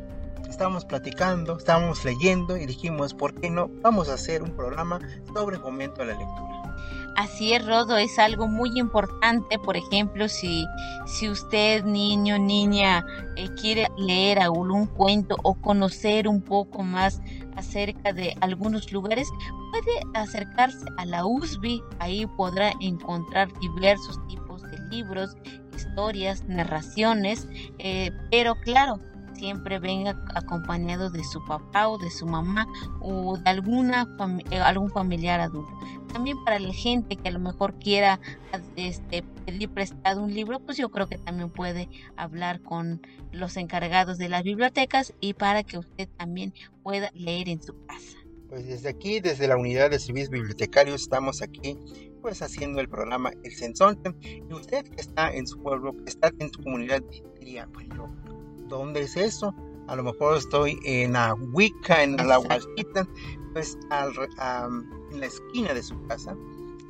estábamos 0.50 0.86
platicando, 0.86 1.58
estábamos 1.58 2.04
leyendo 2.06 2.58
y 2.58 2.66
dijimos, 2.66 3.13
¿por 3.13 3.34
qué 3.36 3.50
no? 3.50 3.70
Vamos 3.82 4.10
a 4.10 4.13
hacer 4.16 4.44
un 4.44 4.56
programa 4.56 5.00
sobre 5.34 5.58
fomento 5.60 6.01
a 6.01 6.06
la 6.06 6.13
lectura. 6.13 6.58
Así 7.18 7.54
es, 7.54 7.66
Rodo, 7.66 7.98
es 7.98 8.20
algo 8.20 8.48
muy 8.48 8.77
importante. 8.77 9.58
Por 9.58 9.75
ejemplo, 9.75 10.30
si, 10.30 10.68
si 11.08 11.27
usted, 11.27 11.84
niño, 11.84 12.38
niña, 12.38 13.04
eh, 13.36 13.50
quiere 13.60 13.88
leer 13.98 14.38
algún 14.38 14.86
cuento 14.86 15.36
o 15.42 15.56
conocer 15.56 16.27
un 16.27 16.44
poco 16.44 16.84
más 16.84 17.20
acerca 17.56 18.13
de 18.13 18.38
algunos 18.42 18.92
lugares, 18.92 19.27
puede 19.72 20.00
acercarse 20.13 20.86
a 20.98 21.06
la 21.06 21.25
USB. 21.25 21.82
Ahí 21.98 22.27
podrá 22.38 22.74
encontrar 22.82 23.50
diversos 23.60 24.20
tipos 24.27 24.62
de 24.62 24.77
libros, 24.92 25.36
historias, 25.75 26.44
narraciones, 26.44 27.48
eh, 27.80 28.12
pero 28.30 28.54
claro, 28.62 29.00
siempre 29.38 29.79
venga 29.79 30.22
acompañado 30.36 31.10
de 31.10 31.24
su 31.24 31.44
papá 31.46 31.88
o 31.88 31.98
de 31.98 32.10
su 32.10 32.25
mamá 32.25 32.67
o 33.00 33.38
de 33.38 33.50
alguna 33.50 34.08
eh, 34.51 34.58
algún 34.58 34.89
familiar 34.89 35.39
adulto. 35.39 35.72
También 36.12 36.44
para 36.44 36.60
la 36.60 36.74
gente 36.74 37.15
que 37.15 37.29
a 37.29 37.32
lo 37.32 37.39
mejor 37.39 37.75
quiera 37.79 38.20
este, 38.75 39.24
pedir 39.46 39.70
prestado 39.70 40.24
un 40.24 40.34
libro, 40.34 40.60
pues 40.60 40.77
yo 40.77 40.89
creo 40.89 41.08
que 41.08 41.17
también 41.17 41.50
puede 41.50 41.89
hablar 42.15 42.62
con 42.62 43.01
los 43.32 43.58
encargados 43.58 44.17
de 44.17 44.29
las 44.29 44.44
bibliotecas 44.44 45.13
y 45.20 45.34
para 45.34 45.63
que 45.63 45.77
usted 45.77 46.08
también 46.17 46.53
pueda 46.84 47.12
leer 47.13 47.50
en 47.50 47.62
su 47.62 47.74
casa. 47.86 48.17
Pues 48.50 48.65
desde 48.65 48.89
aquí, 48.89 49.20
desde 49.20 49.48
la 49.48 49.58
unidad 49.58 49.89
de 49.89 50.00
servicios 50.00 50.29
bibliotecarios, 50.29 51.01
estamos 51.01 51.41
aquí 51.41 51.77
pues 52.22 52.41
haciendo 52.41 52.79
el 52.79 52.89
programa 52.89 53.32
El 53.44 53.51
Sensonte. 53.51 54.13
Y 54.22 54.53
usted 54.53 54.86
que 54.86 55.01
está 55.01 55.34
en 55.34 55.48
su 55.48 55.62
pueblo, 55.62 55.96
que 55.98 56.10
está 56.10 56.32
en 56.39 56.51
su 56.51 56.63
comunidad, 56.63 57.01
diría, 57.39 57.67
bueno, 57.67 58.15
¿dónde 58.67 59.01
es 59.01 59.17
eso? 59.17 59.53
A 59.88 59.95
lo 59.95 60.03
mejor 60.03 60.38
estoy 60.38 60.79
en 60.83 61.15
Ahuica, 61.15 62.03
en 62.03 62.17
la. 62.17 62.39
Huaxita, 62.39 63.07
pues 63.53 63.77
al 63.89 64.12
en 65.12 65.19
la 65.19 65.25
esquina 65.25 65.74
de 65.74 65.81
su 65.81 66.01
casa, 66.07 66.36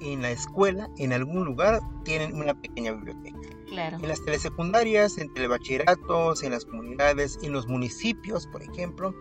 en 0.02 0.22
la 0.22 0.32
escuela, 0.32 0.90
en 0.98 1.14
algún 1.14 1.46
lugar, 1.46 1.80
tienen 2.04 2.36
una 2.36 2.60
pequeña 2.60 2.94
biblioteca. 2.94 3.38
Claro. 3.68 3.98
En 4.02 4.08
las 4.08 4.24
telesecundarias, 4.24 5.18
en 5.18 5.32
telebachilleratos, 5.34 6.44
en 6.44 6.52
las 6.52 6.66
comunidades, 6.66 7.38
en 7.42 7.52
los 7.52 7.68
municipios, 7.68 8.48
por 8.48 8.64
ejemplo, 8.64 9.14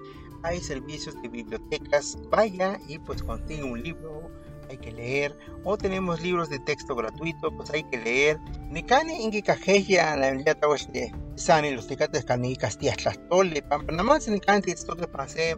hay 0.42 0.60
servicios 0.60 1.20
de 1.20 1.28
bibliotecas. 1.28 2.18
Vaya 2.30 2.78
y 2.88 2.98
pues 2.98 3.22
consigue 3.22 3.64
un 3.64 3.82
libro, 3.82 4.25
hay 4.70 4.78
que 4.78 4.92
leer. 4.92 5.36
O 5.64 5.76
tenemos 5.76 6.20
libros 6.20 6.48
de 6.48 6.58
texto 6.58 6.94
gratuito, 6.94 7.50
pues 7.56 7.70
hay 7.70 7.84
que 7.84 7.98
leer. 7.98 8.40
Nicane 8.70 9.20
ingi 9.20 9.42
cajeya 9.42 10.16
la 10.16 10.34
ya 10.34 10.54
de 10.54 11.12
sani 11.34 11.70
los 11.70 11.86
tecates 11.86 12.24
cani 12.24 12.56
castillas 12.56 12.96
tlastole, 12.96 13.62
pampa 13.62 13.92
nada 13.92 14.04
más 14.04 14.28
nicane 14.28 14.62
texto 14.62 14.94
de 14.94 15.06
pase. 15.06 15.56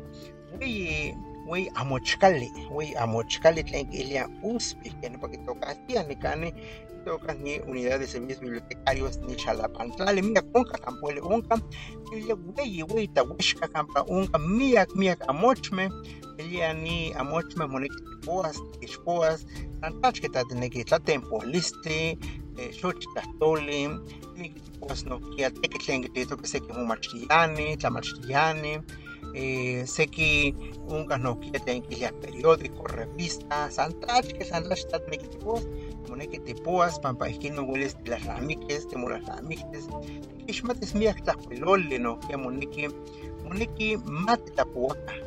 Wey, 1.48 1.64
wey 1.64 1.70
amochcale, 1.74 2.50
wey 2.70 2.94
amochcale 2.94 3.62
tlen 3.64 3.90
ilia 3.92 4.28
uspi, 4.42 4.90
que 5.00 5.08
no 5.10 5.18
porque 5.18 5.38
toca 5.38 5.60
castilla 5.66 6.02
nicane 6.04 6.52
tocas 7.04 7.38
ni 7.38 7.58
unidad 7.60 8.00
de 8.00 8.06
servicios 8.06 8.40
bibliotecarios 8.40 9.18
ni 9.20 9.34
chalapantlale 9.34 10.22
mira 10.22 10.42
conca 10.52 10.78
campuele 10.78 11.20
unca 11.20 11.56
ilia 12.12 12.34
wey 12.56 12.82
wey 12.82 13.06
tawishka 13.08 13.68
campa 13.68 14.04
unca 14.08 14.38
miak 14.38 14.94
miak 14.94 15.20
amochme. 15.28 15.90
Ilia 16.38 16.74
ni 16.74 17.12
amochme 17.14 17.66
moneki 17.66 17.96
poas 18.24 18.60
ishpoas 18.80 19.46
tantach 19.80 20.20
que 20.20 20.28
tateneki 20.28 20.84
tlatempolistli 20.84 22.18
xochitlahtoli, 22.80 23.88
pues 24.80 25.04
no 25.06 25.18
kia 25.34 25.50
teki 25.50 25.78
tlen 25.78 26.02
kitito 26.02 26.36
que 26.36 26.46
seki 26.46 26.72
momachtiyani, 26.72 27.76
eh, 29.38 29.86
seki 29.86 30.54
unkah 30.90 31.18
nokia 31.22 31.60
tlen 31.62 31.82
kiliah 31.86 32.12
periódico, 32.22 32.82
revista, 32.90 33.70
san 33.70 33.94
tlachki, 34.02 34.44
san 34.44 34.66
tlachki 34.66 34.90
tatneki 34.90 35.28
tipoas, 35.34 35.64
moneki 36.08 36.42
tipoas, 36.46 36.98
pampa 37.02 37.30
ihkin 37.30 37.54
no 37.54 37.62
uelis 37.62 37.94
tilahlamiques, 38.02 38.86
timolahlamiques, 38.90 39.86
tikixmatis 40.38 40.94
miak 40.98 41.22
tlahkuiloli 41.24 41.98
nokia 42.02 42.38
moneki, 42.38 42.88
moneki 43.46 43.96
matitlapouakah, 44.26 45.18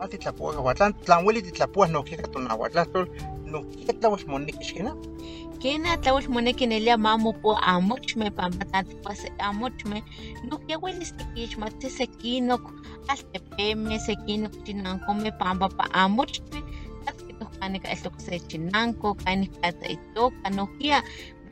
matitlapouakah, 0.00 0.64
uan 0.64 0.76
tlan 0.76 0.94
tlan 1.04 1.26
ueli 1.26 1.42
titlapoas 1.42 1.92
nokia 1.92 2.22
katonauatlahtol, 2.24 3.06
nokia 3.52 3.92
tlauel 4.00 4.24
moneki 4.32 4.64
xkina, 4.68 4.92
Kena 5.62 5.96
tlauel 6.02 6.26
moneki 6.34 6.66
nelia 6.70 6.96
mamo 7.06 7.32
po 7.42 7.50
amochme 7.72 8.26
pampa 8.38 8.64
tantipas 8.72 9.20
amochme 9.48 9.98
no 10.48 10.54
que 10.64 10.74
huelis 10.80 11.10
tikixmati 11.18 11.88
sekinok 11.98 12.64
altepeme 13.12 13.96
sekinok 14.06 14.54
chinankome 14.64 15.30
pampa 15.40 15.66
pa 15.78 15.84
amochme 16.02 16.58
kanika 17.60 17.88
esto 17.90 18.10
se 18.18 18.38
chinanko 18.48 19.14
kanika 19.14 19.68
itoka 19.94 20.50
nokia 20.50 21.02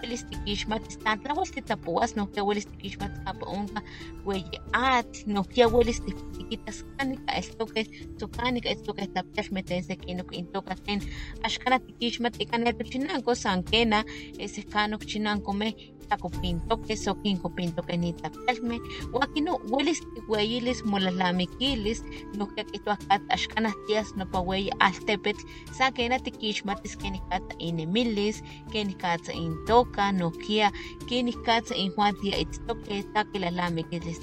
huelis 0.01 0.25
tikixmatis 0.31 0.99
tan 1.05 1.21
tlauel 1.23 1.51
titlapoas 1.55 2.17
nokia 2.17 2.45
huelis 2.47 2.67
tikixmatis 2.73 3.21
kampa 3.25 3.47
onka 3.57 3.81
ueyi 4.27 4.61
atl 4.73 5.33
nokia 5.37 5.69
huelis 5.73 6.01
tikitas 6.07 6.85
kanika 6.97 7.33
estoke 7.41 7.83
tzokanika 8.17 8.69
estoke 8.75 9.07
tlapyalme 9.13 9.63
tlen 9.63 9.85
sekinok 9.91 10.31
intoka 10.41 10.75
tlen 10.85 11.01
axkana 11.47 11.79
tikixmati 11.87 12.43
ika 12.45 12.59
netochinanko 12.59 13.35
san 13.35 13.65
kena 13.71 14.05
sekano 14.55 14.99
chinankomeh 15.11 15.73
tlakopintoke 16.09 16.97
sokinkopintoke 16.97 17.97
nitlapyalmeh 17.97 18.81
uan 19.13 19.49
uelis 19.73 20.01
tikueyilis 20.15 20.85
molalamikilis 20.85 22.01
nohkia 22.39 22.65
kihtowa 22.65 22.97
kat 23.09 23.23
axkanah 23.35 23.75
tias 23.87 24.15
nopa 24.17 24.41
ueyi 24.41 24.71
altepetl 24.87 25.43
san 25.79 25.93
kena 25.97 26.19
tikixmatis 26.19 26.97
kenikatza 27.03 27.55
inemilis 27.59 28.43
kenikatza 28.73 29.33
intoka 29.33 30.13
nohkia 30.13 30.71
kenikatza 31.09 31.75
injuan 31.75 32.15
tiaitztoke 32.21 33.03
tlakilalamikilis 33.13 34.21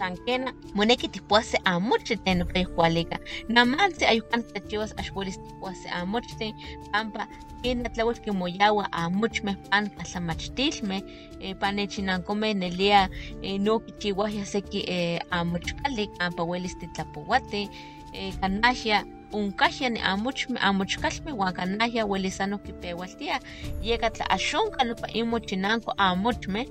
tikipia 0.00 0.16
san 0.16 0.16
kena 0.26 0.52
moneki 0.74 1.08
tikpuas 1.08 1.50
se 1.50 1.58
amochtli 1.64 2.16
tlen 2.16 2.38
nopa 2.38 2.58
yukualika 2.58 3.18
namantzi 3.48 4.06
ayukan 4.06 4.42
tlachiwas 4.42 4.94
axuelis 4.96 5.38
tikpuas 5.38 5.82
se 5.82 5.88
amochtli 5.88 6.54
pampa 6.92 7.26
kena 7.62 7.88
tlauel 7.88 8.16
kimoyawa 8.20 8.88
amochmeh 8.92 9.56
pan 9.70 9.90
katlamachtilmeh 9.90 11.02
eh, 11.40 11.56
pan 11.56 11.76
nechinankomeh 11.76 12.54
nelia 12.54 13.08
eh, 13.42 13.60
no 13.60 13.78
kichiwahya 13.78 14.46
seki 14.46 14.80
eh, 14.88 15.20
amochkali 15.30 16.06
kampa 16.06 16.42
uelis 16.44 16.78
titlapouatih 16.78 17.68
eh, 18.12 18.32
kanahya 18.40 19.04
onkahya 19.32 19.90
ni 19.90 20.00
amochmeh 20.00 20.64
amochkalmeh 20.64 21.34
uan 21.34 21.52
kanahya 21.52 22.06
uelis 22.06 22.36
san 22.36 22.52
okipewaltiah 22.52 23.40
yeka 23.82 24.10
tla 24.10 24.30
axonka 24.30 24.84
nopa 24.84 25.06
inmochinanko 25.12 25.92
amochmeh 25.96 26.66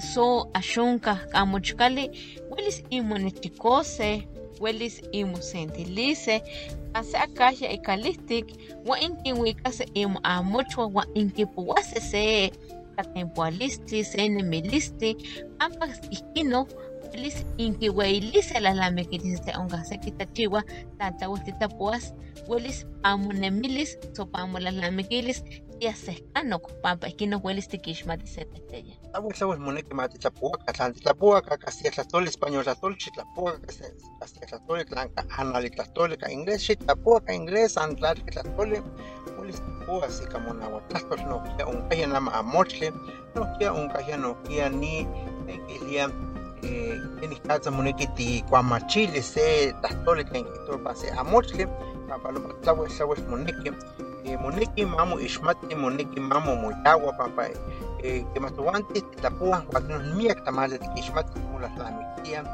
so 0.00 0.48
axonkah 0.54 1.18
amochkali 1.32 2.10
uelis 2.50 2.82
inmonechikoseh 2.90 4.24
uelis 4.60 5.02
inmosentilise 5.12 6.42
ase 6.94 7.16
akahya 7.18 7.68
ikalihtik 7.72 8.46
uan 8.86 9.02
inkinuikase 9.02 9.84
inmoamochua 9.94 10.86
uan 10.86 11.08
inkipouase 11.14 12.00
se 12.00 12.50
tlatempoalistli 12.94 14.04
se 14.04 14.28
nemilistli 14.28 15.16
pampa 15.58 15.86
ihkino 16.10 16.66
uelis 17.12 17.44
inkiueilise 17.58 18.60
lalamikilis 18.60 19.40
onkah 19.58 19.84
seki 19.84 20.10
tlachiwa 20.10 20.62
tlan 20.96 21.12
tlauel 21.18 21.40
titlapoas 21.44 22.14
uelis 22.48 22.86
amonemilis 25.78 26.06
so 26.06 26.12
pamolalamikilis 26.12 26.24
tiasehkanok 26.28 26.82
pampa 26.82 27.06
ihkino 27.06 27.40
uelis 27.44 27.68
tikixmatis 27.68 28.34
se 28.34 28.44
tehteya 28.44 28.94
tlauel 29.12 29.32
tlauel 29.32 29.58
moneki 29.58 29.94
ma 29.94 30.08
titlapouaka, 30.08 30.72
tlan 30.72 30.94
titlapouaka 30.94 31.58
castia 31.58 31.90
tlahtoli, 31.90 32.28
español 32.28 32.62
tlahtoli, 32.64 32.96
xitlapouaka 32.96 33.66
castia 34.20 34.46
tlahtoli, 34.48 34.84
tlan 34.84 35.08
ka 35.14 35.24
anali 35.38 35.70
tlahtoli, 35.70 36.16
ka 36.16 36.26
inglés, 36.28 36.66
xitlapouaka 36.66 37.32
inglés, 37.32 37.74
san 37.74 37.96
tlalki 37.96 38.30
tlahtoli, 38.30 38.82
uelis 39.38 39.60
tipouas 39.60 40.20
ika 40.22 40.38
monauatlahtol, 40.38 41.20
nohkia 41.28 41.66
onkahya 41.66 42.06
nama 42.06 42.30
amochtli, 42.32 42.90
nohkia 43.34 43.72
onkahya 43.72 44.16
nohkia 44.16 44.68
ni 44.68 45.06
tlen 45.44 45.66
kilia 45.66 46.10
eh, 46.62 47.00
kenikatza 47.20 47.70
moneki 47.70 48.06
tikuamachilis 48.06 49.34
se 49.34 49.72
tlahtoli 49.80 50.24
tlen 50.24 50.44
kihtowa 50.44 50.78
pa 50.78 50.94
se 50.94 51.10
amochtli, 51.10 51.66
pampa 52.08 52.32
nopa 52.32 52.54
tlauel 52.62 52.90
tlauel 52.90 53.22
moneki, 53.30 53.68
eh, 53.68 54.07
moneki 54.36 54.84
mamo 54.86 55.20
ixmati, 55.20 55.74
moneki 55.74 56.20
mamo 56.20 56.56
moyawa, 56.56 57.12
pampa 57.12 57.48
eh, 58.02 58.24
kematowanti 58.34 59.00
titlapoah 59.00 59.62
uan 59.72 60.14
miak 60.16 60.44
tamali 60.44 60.78
tikixmati 60.78 61.32
timolahlamiktiah 61.34 62.44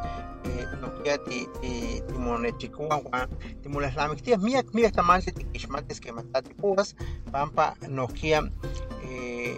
eh, 0.45 0.67
nohkia 0.81 1.19
ti- 1.19 1.49
ti- 1.61 2.01
timonechikoua 2.09 2.97
uan 3.05 3.29
timolahlamiktiah 3.63 4.39
miak 4.39 4.75
miak 4.75 4.93
tamali 4.97 5.33
tikixmatis 5.33 6.01
kemah 6.01 6.25
tla 6.33 6.43
tipoas 6.43 6.95
pampa 7.33 7.75
nohkia 7.89 8.43
eh, 9.05 9.57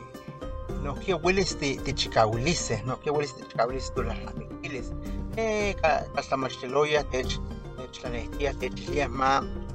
nohkia 0.83 1.17
uelis 1.23 1.59
ti- 1.59 1.79
tichikauiliseh 1.85 2.83
nohkia 2.87 3.13
uelis 3.13 3.35
tichikauilis 3.35 3.93
tolahlamiktilis 3.95 4.93
eh, 5.37 5.75
ka- 5.83 6.05
katlamachtiloyah 6.15 7.05
tech 7.11 7.31
techtlanehtiah 7.79 8.55
techiliah 8.59 9.09
ma 9.11 9.43
eh, 9.43 9.66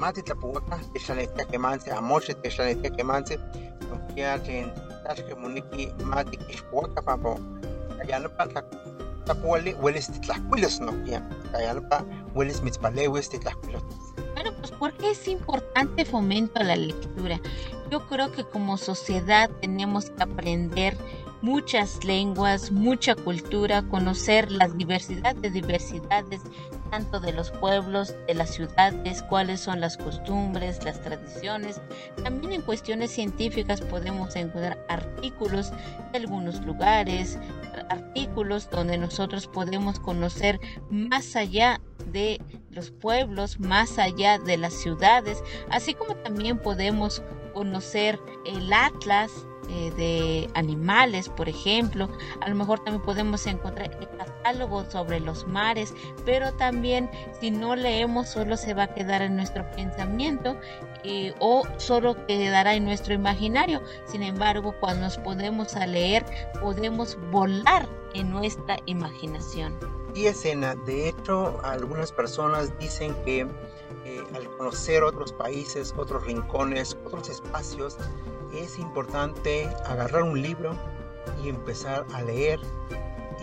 ma 0.00 0.12
titlapouakah 0.16 0.80
techtlanehtiah 0.92 1.46
kemantzin 1.52 1.92
amochtli 2.00 2.34
techtlanehtiah 2.42 2.92
kemantzin 2.96 3.40
nohkia 3.90 4.38
tlen 4.44 4.70
tlachki 5.02 5.34
moneki 5.42 5.84
ma 6.10 6.24
tikixpouaka 6.30 7.02
pampa 7.08 7.32
kayanopa 7.98 8.46
tlapouali 9.24 9.74
uelis 9.82 10.08
titlahkuilos 10.14 10.80
nohkia 10.86 11.20
kayanopa 11.52 11.98
uelis 12.34 12.62
mitzpalewis 12.66 13.28
titlahkuilotis 13.32 14.06
Bueno, 14.34 14.56
pues 14.58 14.72
porque 14.72 15.10
es 15.10 15.28
importante 15.28 16.04
fomento 16.06 16.62
la 16.62 16.74
lectura. 16.74 17.38
Yo 17.90 18.06
creo 18.08 18.32
que 18.32 18.44
como 18.44 18.78
sociedad 18.78 19.50
tenemos 19.60 20.08
que 20.08 20.22
aprender 20.22 20.96
muchas 21.42 22.04
lenguas, 22.04 22.70
mucha 22.70 23.14
cultura, 23.14 23.82
conocer 23.82 24.50
la 24.50 24.68
diversidad 24.68 25.34
de 25.36 25.50
diversidades, 25.50 26.40
tanto 26.90 27.20
de 27.20 27.32
los 27.32 27.50
pueblos, 27.50 28.14
de 28.26 28.34
las 28.34 28.50
ciudades, 28.50 29.22
cuáles 29.22 29.60
son 29.60 29.80
las 29.80 29.96
costumbres, 29.96 30.84
las 30.84 31.00
tradiciones. 31.00 31.80
También 32.22 32.52
en 32.52 32.62
cuestiones 32.62 33.10
científicas 33.10 33.80
podemos 33.80 34.36
encontrar 34.36 34.78
artículos 34.88 35.72
de 36.12 36.18
algunos 36.18 36.64
lugares, 36.64 37.38
artículos 37.88 38.68
donde 38.70 38.98
nosotros 38.98 39.46
podemos 39.46 40.00
conocer 40.00 40.60
más 40.90 41.36
allá 41.36 41.80
de 42.06 42.40
los 42.70 42.90
pueblos, 42.90 43.60
más 43.60 43.98
allá 43.98 44.38
de 44.38 44.56
las 44.56 44.74
ciudades, 44.74 45.42
así 45.70 45.94
como 45.94 46.16
también 46.16 46.58
podemos 46.58 47.22
conocer 47.52 48.20
el 48.44 48.72
atlas 48.72 49.46
eh, 49.72 49.92
de 49.96 50.50
animales, 50.54 51.28
por 51.28 51.48
ejemplo, 51.48 52.08
a 52.40 52.48
lo 52.48 52.56
mejor 52.56 52.80
también 52.80 53.02
podemos 53.02 53.46
encontrar 53.46 53.96
el 54.00 54.08
catálogo 54.18 54.84
sobre 54.90 55.20
los 55.20 55.46
mares, 55.46 55.94
pero 56.24 56.52
también 56.54 57.08
si 57.40 57.52
no 57.52 57.76
leemos 57.76 58.28
solo 58.28 58.56
se 58.56 58.74
va 58.74 58.84
a 58.84 58.94
quedar 58.94 59.22
en 59.22 59.36
nuestro 59.36 59.70
pensamiento 59.70 60.56
eh, 61.04 61.34
o 61.38 61.62
solo 61.76 62.26
quedará 62.26 62.74
en 62.74 62.84
nuestro 62.84 63.14
imaginario. 63.14 63.80
Sin 64.06 64.24
embargo, 64.24 64.74
cuando 64.80 65.02
nos 65.02 65.18
podemos 65.18 65.76
a 65.76 65.86
leer, 65.86 66.24
podemos 66.60 67.16
volar 67.30 67.88
en 68.14 68.30
nuestra 68.30 68.76
imaginación. 68.86 69.78
Y 70.14 70.26
escena, 70.26 70.74
de 70.74 71.10
hecho, 71.10 71.60
algunas 71.62 72.10
personas 72.10 72.76
dicen 72.80 73.14
que 73.24 73.46
eh, 74.04 74.22
al 74.34 74.48
conocer 74.56 75.02
otros 75.02 75.32
países, 75.32 75.94
otros 75.96 76.24
rincones, 76.24 76.96
otros 77.04 77.28
espacios, 77.28 77.96
es 78.54 78.78
importante 78.78 79.68
agarrar 79.86 80.22
un 80.22 80.40
libro 80.40 80.76
y 81.42 81.48
empezar 81.48 82.04
a 82.12 82.22
leer 82.22 82.60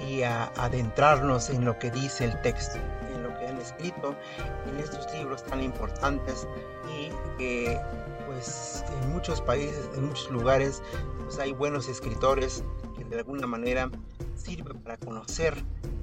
y 0.07 0.23
a 0.23 0.45
adentrarnos 0.55 1.49
en 1.49 1.65
lo 1.65 1.77
que 1.79 1.91
dice 1.91 2.25
el 2.25 2.41
texto, 2.41 2.77
en 3.13 3.23
lo 3.23 3.37
que 3.37 3.47
han 3.47 3.57
escrito 3.57 4.15
en 4.67 4.77
estos 4.79 5.11
libros 5.13 5.43
tan 5.45 5.63
importantes 5.63 6.47
y 6.89 7.09
que 7.37 7.79
pues 8.25 8.83
en 9.01 9.09
muchos 9.11 9.41
países, 9.41 9.89
en 9.95 10.07
muchos 10.07 10.29
lugares, 10.29 10.83
pues 11.23 11.39
hay 11.39 11.53
buenos 11.53 11.87
escritores 11.87 12.63
de 13.09 13.19
alguna 13.19 13.47
manera 13.47 13.89
sirven 14.35 14.79
para 14.79 14.97
conocer 14.97 15.55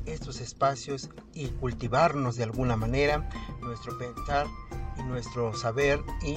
estos 0.07 0.41
espacios 0.41 1.11
y 1.33 1.49
cultivarnos 1.49 2.37
de 2.37 2.45
alguna 2.45 2.77
manera 2.77 3.29
nuestro 3.61 3.97
pensar 3.99 4.47
y 4.99 5.03
nuestro 5.03 5.55
saber 5.55 6.03
y 6.23 6.37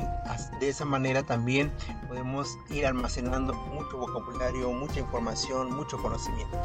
de 0.60 0.69
esa 0.69 0.86
manera 0.86 1.23
también 1.23 1.71
podemos 2.08 2.58
ir 2.69 2.86
almacenando 2.86 3.53
mucho 3.53 3.97
vocabulario, 3.97 4.71
mucha 4.71 4.99
información, 4.99 5.75
mucho 5.75 5.97
conocimiento. 6.01 6.58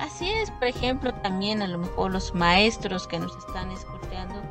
Así 0.00 0.28
es, 0.28 0.50
por 0.50 0.64
ejemplo, 0.64 1.14
también 1.22 1.62
a 1.62 1.66
lo 1.66 1.78
mejor 1.78 2.12
los 2.12 2.34
maestros 2.34 3.06
que 3.06 3.18
nos 3.18 3.34
están 3.36 3.70
escuchando 3.70 4.42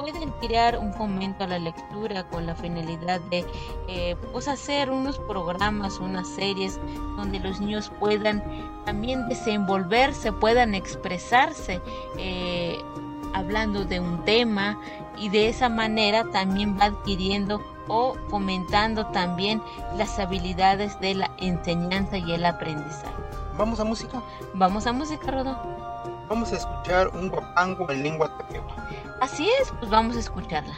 pueden 0.00 0.30
crear 0.40 0.78
un 0.78 0.94
fomento 0.94 1.42
a 1.42 1.48
la 1.48 1.58
lectura 1.58 2.22
con 2.28 2.46
la 2.46 2.54
finalidad 2.54 3.20
de 3.22 3.44
eh, 3.88 4.14
pues 4.32 4.46
hacer 4.46 4.90
unos 4.90 5.18
programas, 5.18 5.98
unas 5.98 6.28
series 6.28 6.78
donde 7.16 7.40
los 7.40 7.60
niños 7.60 7.90
puedan 7.98 8.44
también 8.84 9.28
desenvolverse, 9.28 10.32
puedan 10.32 10.76
expresarse 10.76 11.80
eh, 12.16 12.78
hablando 13.34 13.84
de 13.84 13.98
un 13.98 14.24
tema 14.24 14.80
y 15.18 15.30
de 15.30 15.48
esa 15.48 15.68
manera 15.68 16.30
también 16.30 16.78
va 16.78 16.86
adquiriendo 16.86 17.60
o 17.88 18.14
fomentando 18.28 19.06
también 19.06 19.60
las 19.96 20.16
habilidades 20.20 21.00
de 21.00 21.16
la 21.16 21.30
enseñanza 21.38 22.18
y 22.18 22.32
el 22.32 22.44
aprendizaje. 22.44 23.16
¿Vamos 23.56 23.80
a 23.80 23.84
música? 23.84 24.22
Vamos 24.54 24.86
a 24.86 24.92
música, 24.92 25.28
Rodo. 25.28 25.77
Vamos 26.28 26.52
a 26.52 26.56
escuchar 26.56 27.08
un 27.08 27.30
guapango 27.30 27.90
en 27.90 28.02
lengua 28.02 28.36
tepewa. 28.36 28.76
Así 29.20 29.48
es, 29.60 29.72
pues 29.78 29.90
vamos 29.90 30.16
a 30.16 30.20
escucharla. 30.20 30.74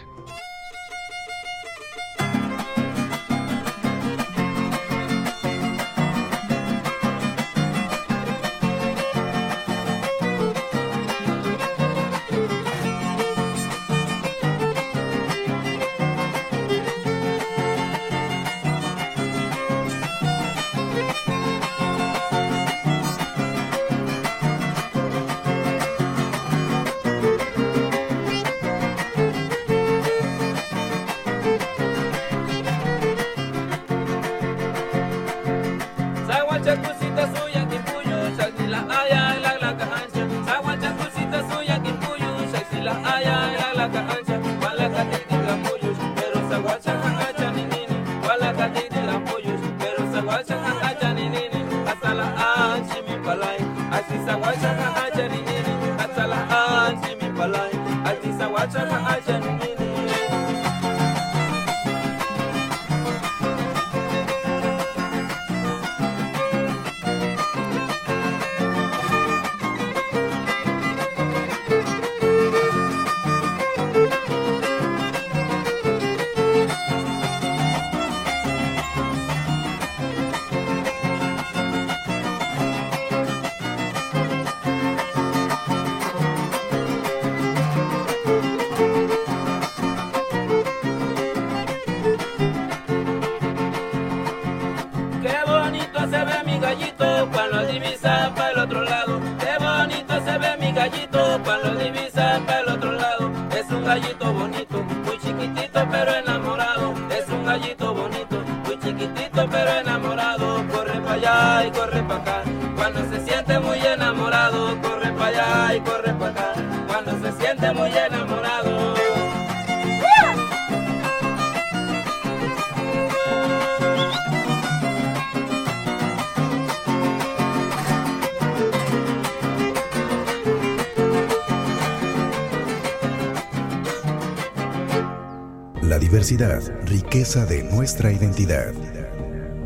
Riqueza 137.31 137.47
de 137.47 137.63
nuestra 137.63 138.11
identidad. 138.13 138.75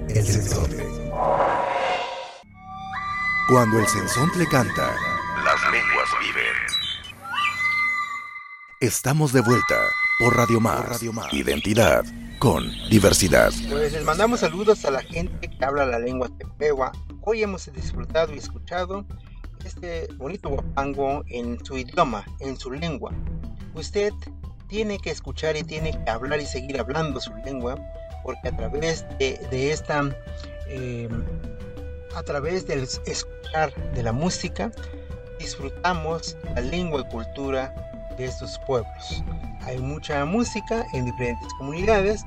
El 0.09 0.27
sensontle. 0.27 0.85
Cuando 3.49 3.79
el 3.79 3.87
sensontle 3.87 4.47
canta, 4.49 4.95
las 5.43 5.73
lenguas 5.73 6.09
viven. 6.21 6.55
Estamos 8.81 9.33
de 9.33 9.41
vuelta 9.41 9.77
por 10.19 10.37
Radio 10.37 10.61
Más. 10.61 11.03
Identidad 11.33 12.05
con 12.39 12.71
diversidad. 12.91 13.51
Pues 13.71 13.93
les 13.93 14.05
mandamos 14.05 14.41
saludos 14.41 14.85
a 14.85 14.91
la 14.91 15.01
gente 15.01 15.49
que 15.49 15.65
habla 15.65 15.87
la 15.87 15.99
lengua 15.99 16.29
tepewa. 16.37 16.93
Hoy 17.23 17.43
hemos 17.43 17.73
disfrutado 17.73 18.35
y 18.35 18.39
escuchado 18.39 19.07
este 19.65 20.09
bonito 20.19 20.51
guapango 20.51 21.25
en 21.29 21.65
su 21.65 21.79
idioma, 21.79 22.27
en 22.41 22.59
su 22.59 22.71
lengua. 22.71 23.13
Usted 23.75 24.13
tiene 24.75 24.99
que 24.99 25.11
escuchar 25.11 25.57
y 25.57 25.63
tiene 25.63 25.93
que 25.93 26.11
hablar 26.11 26.41
y 26.41 26.47
seguir 26.47 26.81
hablando 26.81 27.21
su 27.21 27.33
lengua, 27.45 27.77
porque 28.25 28.49
a 28.49 28.57
través 28.57 29.07
de, 29.21 29.71
esta, 29.71 30.03
eh, 30.67 31.09
a 32.17 32.23
través 32.25 32.67
del 32.67 32.83
escuchar 32.83 33.73
de 33.95 34.03
la 34.03 34.11
música, 34.11 34.73
disfrutamos 35.39 36.37
la 36.57 36.61
lengua 36.61 37.03
y 37.03 37.05
cultura 37.05 37.73
de 38.19 38.25
estos 38.25 38.59
pueblos. 38.67 39.23
Hay 39.61 39.79
mucha 39.79 40.25
música 40.25 40.85
en 40.93 41.05
diferentes 41.05 41.55
comunidades, 41.55 42.25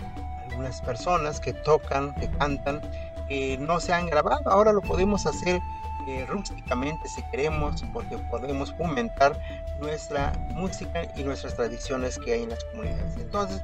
algunas 0.49 0.81
personas 0.83 1.41
que 1.41 1.51
tocan, 1.51 2.15
que 2.15 2.29
cantan, 2.29 2.79
que 3.27 3.57
no 3.57 3.81
se 3.81 3.91
han 3.91 4.05
grabado, 4.05 4.49
ahora 4.49 4.71
lo 4.71 4.81
podemos 4.81 5.25
hacer 5.25 5.59
eh, 6.07 6.25
rústicamente 6.25 7.09
si 7.09 7.21
queremos, 7.31 7.83
porque 7.91 8.17
podemos 8.17 8.73
fomentar 8.75 9.37
nuestra 9.79 10.31
música 10.53 11.01
y 11.17 11.23
nuestras 11.23 11.55
tradiciones 11.55 12.17
que 12.17 12.33
hay 12.33 12.43
en 12.43 12.49
las 12.49 12.63
comunidades. 12.65 13.17
Entonces, 13.17 13.61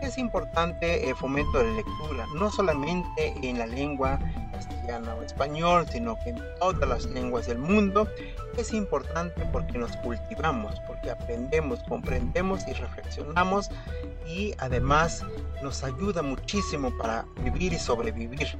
es 0.00 0.18
importante 0.18 1.08
el 1.08 1.14
fomento 1.14 1.58
de 1.58 1.64
la 1.64 1.72
lectura, 1.72 2.26
no 2.34 2.50
solamente 2.50 3.34
en 3.42 3.58
la 3.58 3.66
lengua 3.66 4.18
castellana 4.52 5.14
o 5.14 5.22
español, 5.22 5.86
sino 5.90 6.18
que 6.22 6.30
en 6.30 6.42
todas 6.58 6.88
las 6.88 7.06
lenguas 7.06 7.46
del 7.46 7.58
mundo. 7.58 8.08
Es 8.56 8.72
importante 8.72 9.44
porque 9.52 9.78
nos 9.78 9.96
cultivamos, 9.98 10.80
porque 10.86 11.10
aprendemos, 11.10 11.82
comprendemos 11.88 12.66
y 12.68 12.72
reflexionamos 12.72 13.70
y 14.26 14.54
además 14.58 15.22
nos 15.62 15.82
ayuda 15.84 16.22
muchísimo 16.22 16.96
para 16.98 17.24
vivir 17.42 17.72
y 17.72 17.78
sobrevivir. 17.78 18.58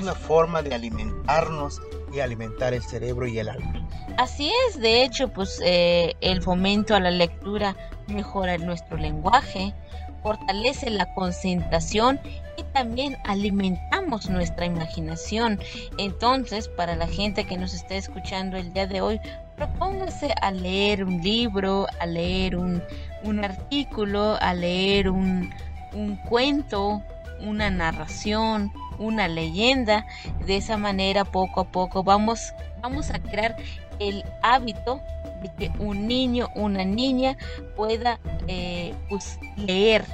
Una 0.00 0.14
forma 0.14 0.62
de 0.62 0.74
alimentarnos 0.74 1.80
y 2.12 2.20
alimentar 2.20 2.74
el 2.74 2.82
cerebro 2.82 3.26
y 3.26 3.38
el 3.38 3.48
alma. 3.48 3.86
Así 4.18 4.52
es, 4.68 4.80
de 4.80 5.04
hecho, 5.04 5.28
pues 5.28 5.60
eh, 5.64 6.14
el 6.20 6.42
fomento 6.42 6.94
a 6.94 7.00
la 7.00 7.10
lectura 7.10 7.76
mejora 8.08 8.58
nuestro 8.58 8.96
lenguaje, 8.96 9.74
fortalece 10.22 10.90
la 10.90 11.12
concentración 11.14 12.20
y 12.56 12.62
también 12.72 13.16
alimentamos 13.24 14.28
nuestra 14.30 14.66
imaginación. 14.66 15.58
Entonces, 15.98 16.68
para 16.68 16.96
la 16.96 17.06
gente 17.06 17.44
que 17.44 17.56
nos 17.56 17.74
está 17.74 17.94
escuchando 17.94 18.56
el 18.56 18.72
día 18.72 18.86
de 18.86 19.00
hoy, 19.00 19.20
propóngase 19.56 20.34
a 20.40 20.50
leer 20.50 21.04
un 21.04 21.20
libro, 21.22 21.86
a 22.00 22.06
leer 22.06 22.56
un, 22.56 22.82
un 23.24 23.44
artículo, 23.44 24.36
a 24.40 24.54
leer 24.54 25.08
un, 25.10 25.50
un 25.92 26.16
cuento, 26.16 27.02
una 27.46 27.70
narración, 27.70 28.72
una 28.98 29.28
leyenda. 29.28 30.06
De 30.46 30.56
esa 30.56 30.76
manera, 30.76 31.24
poco 31.24 31.60
a 31.60 31.64
poco, 31.70 32.02
vamos, 32.02 32.52
vamos 32.80 33.10
a 33.10 33.18
crear 33.18 33.56
el 33.98 34.24
hábito 34.42 35.00
de 35.42 35.52
que 35.54 35.78
un 35.78 36.06
niño, 36.06 36.48
una 36.54 36.84
niña 36.84 37.36
pueda 37.76 38.20
eh, 38.46 38.94
pues, 39.08 39.38
leer 39.56 40.04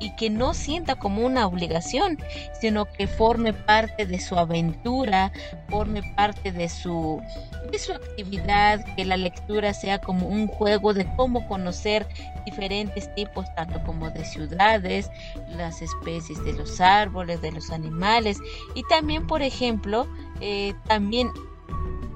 y 0.00 0.14
que 0.16 0.30
no 0.30 0.54
sienta 0.54 0.96
como 0.96 1.24
una 1.24 1.46
obligación, 1.46 2.18
sino 2.60 2.86
que 2.86 3.06
forme 3.06 3.52
parte 3.52 4.06
de 4.06 4.20
su 4.20 4.36
aventura, 4.36 5.32
forme 5.68 6.02
parte 6.16 6.52
de 6.52 6.68
su, 6.68 7.22
de 7.70 7.78
su 7.78 7.92
actividad, 7.92 8.84
que 8.96 9.04
la 9.04 9.16
lectura 9.16 9.72
sea 9.74 9.98
como 9.98 10.26
un 10.26 10.46
juego 10.46 10.94
de 10.94 11.06
cómo 11.16 11.46
conocer 11.48 12.06
diferentes 12.44 13.12
tipos, 13.14 13.46
tanto 13.54 13.82
como 13.84 14.10
de 14.10 14.24
ciudades, 14.24 15.10
las 15.48 15.82
especies 15.82 16.42
de 16.44 16.52
los 16.52 16.80
árboles, 16.80 17.40
de 17.40 17.52
los 17.52 17.70
animales, 17.70 18.38
y 18.74 18.82
también, 18.84 19.26
por 19.26 19.42
ejemplo, 19.42 20.06
eh, 20.40 20.74
también 20.86 21.30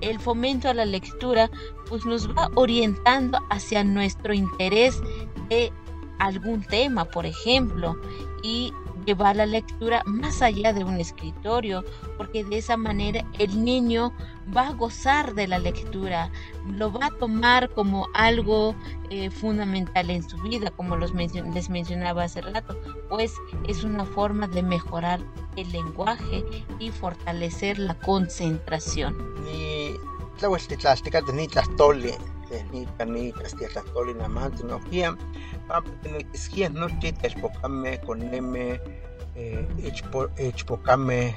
el 0.00 0.18
fomento 0.18 0.68
a 0.68 0.74
la 0.74 0.84
lectura 0.84 1.50
pues 1.88 2.04
nos 2.04 2.30
va 2.30 2.48
orientando 2.54 3.38
hacia 3.50 3.84
nuestro 3.84 4.32
interés 4.32 4.98
de 5.48 5.72
algún 6.20 6.62
tema, 6.62 7.06
por 7.06 7.26
ejemplo, 7.26 7.96
y 8.42 8.72
llevar 9.04 9.36
la 9.36 9.46
lectura 9.46 10.02
más 10.04 10.42
allá 10.42 10.72
de 10.72 10.84
un 10.84 11.00
escritorio, 11.00 11.84
porque 12.16 12.44
de 12.44 12.58
esa 12.58 12.76
manera 12.76 13.24
el 13.38 13.64
niño 13.64 14.12
va 14.54 14.68
a 14.68 14.72
gozar 14.72 15.34
de 15.34 15.48
la 15.48 15.58
lectura, 15.58 16.30
lo 16.66 16.92
va 16.92 17.06
a 17.06 17.10
tomar 17.10 17.70
como 17.70 18.08
algo 18.14 18.74
eh, 19.10 19.30
fundamental 19.30 20.10
en 20.10 20.28
su 20.28 20.36
vida, 20.38 20.70
como 20.70 20.96
los 20.96 21.12
les 21.14 21.70
mencionaba 21.70 22.24
hace 22.24 22.42
rato, 22.42 22.78
pues 23.08 23.32
es 23.68 23.84
una 23.84 24.04
forma 24.04 24.46
de 24.48 24.62
mejorar 24.62 25.20
el 25.56 25.70
lenguaje 25.72 26.44
y 26.78 26.90
fortalecer 26.90 27.78
la 27.78 27.94
concentración. 27.94 29.16
Ni 29.44 30.09
tlahueltitlastecah 30.40 31.22
ni 31.36 31.46
tlahtoli, 31.52 32.12
ni 32.72 32.86
cani 32.98 33.32
tlahtoli 33.72 34.14
namán 34.14 34.50
tecnología, 34.56 35.08
pampa 35.68 35.90
tinequisquia 36.02 36.68
nochi 36.68 37.12
telpocameh 37.12 37.96
connemeh 38.06 38.80
ichpocameh 40.48 41.34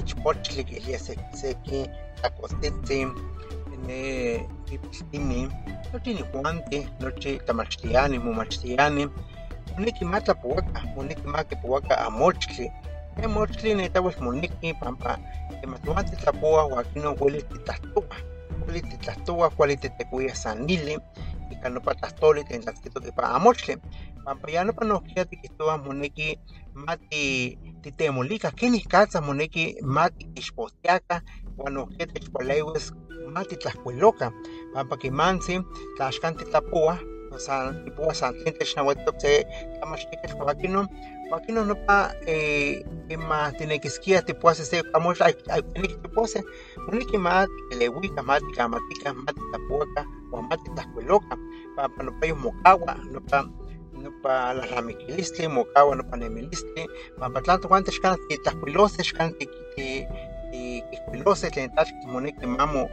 ichpochtli 0.00 0.64
quilia 0.68 0.98
seki 1.40 1.80
tlacostitzin 2.20 3.08
ne 3.86 4.00
ipiltimih 4.74 5.48
nochi 5.92 6.14
nihuantih 6.14 6.84
nochi 7.00 7.38
tlamachtiani 7.44 8.18
momachtiani 8.18 9.08
moneki 9.76 10.04
ma 10.04 10.20
tlapouakah 10.20 10.84
moneki 10.96 11.26
ma 11.26 11.44
kipouakah 11.44 11.98
amochtli 12.06 12.66
ne 13.18 13.26
mochtli 13.26 13.74
netauel 13.74 14.16
moneki 14.20 14.74
pampa 14.80 15.18
quemah 15.60 15.80
toantih 15.84 16.18
tlapouah 16.22 16.64
uan 16.70 16.84
kinon 16.92 17.14
uelis 17.20 17.44
titlahtowah 17.50 18.20
kuali 18.64 18.80
titlahtowah 18.90 19.50
kuali 19.56 19.76
titekuiah 19.76 20.36
san 20.42 20.66
nili 20.66 20.98
ika 21.52 21.68
nopa 21.68 21.94
tlahtoli 21.94 22.44
tlen 22.44 22.62
tlahtzitoh 22.64 23.02
ipan 23.08 23.36
amochtli 23.36 23.74
pampa 24.24 24.50
ya 24.50 24.64
nopa 24.64 24.84
nohkia 24.84 25.24
tikihtowa 25.24 25.78
moneki 25.78 26.38
ma 26.74 26.96
ti 26.96 27.22
titemolika 27.82 28.50
kenih 28.50 28.84
moneki 29.22 29.64
ma 29.82 30.10
tikixpohtiakah 30.10 31.20
uan 31.58 31.74
nohkia 31.74 32.06
techpaleuis 32.06 32.92
ma 33.32 33.44
titlahkuilokah 33.44 34.30
pampa 34.74 34.94
kemantzin 34.96 35.62
tla 35.96 36.04
axkan 36.10 36.34
titlapowah 36.38 36.98
san 37.38 37.82
kipowah 37.84 38.14
san 38.14 38.34
tlen 38.34 38.54
technauatok 41.34 41.34
se 41.34 41.34
tlamachtiketl 41.34 41.34
uan 41.34 41.40
kinon 41.40 41.40
uan 41.40 41.42
kinon 41.46 41.68
nopa 41.68 42.10
kemah 43.08 43.52
tinekiskia 43.58 44.22
tipowasis 44.22 44.70
se 44.70 44.82
amochtli 44.92 45.34
ayutineki 45.50 45.96
tipowasis 46.02 46.44
moneki 46.86 47.18
ma 47.18 47.46
tikeleuikah 47.46 48.24
ma 48.24 48.40
tikamatikah 48.40 49.14
ma 49.14 49.32
titlapowakah 49.32 50.06
uan 50.32 50.44
ma 50.48 50.56
titlahkuilokah 50.56 51.38
pampa 51.76 52.02
nopayoh 52.02 52.38
mokawa 52.38 52.94
nopa 53.12 53.44
nopa 54.02 54.54
lahlamiquilistli 54.54 55.48
mokawa 55.48 55.96
nopa 55.96 56.16
nemilistli 56.16 56.86
pampa 57.18 57.40
tlan 57.40 57.60
tokuanti 57.60 57.90
axkan 57.90 58.18
titlahkuiloseh 58.28 59.04
axkan 59.04 59.34
tikihkuiloseh 59.38 61.50
tlen 61.50 61.70
tlachki 61.74 62.06
moneki 62.06 62.46
mamo 62.46 62.90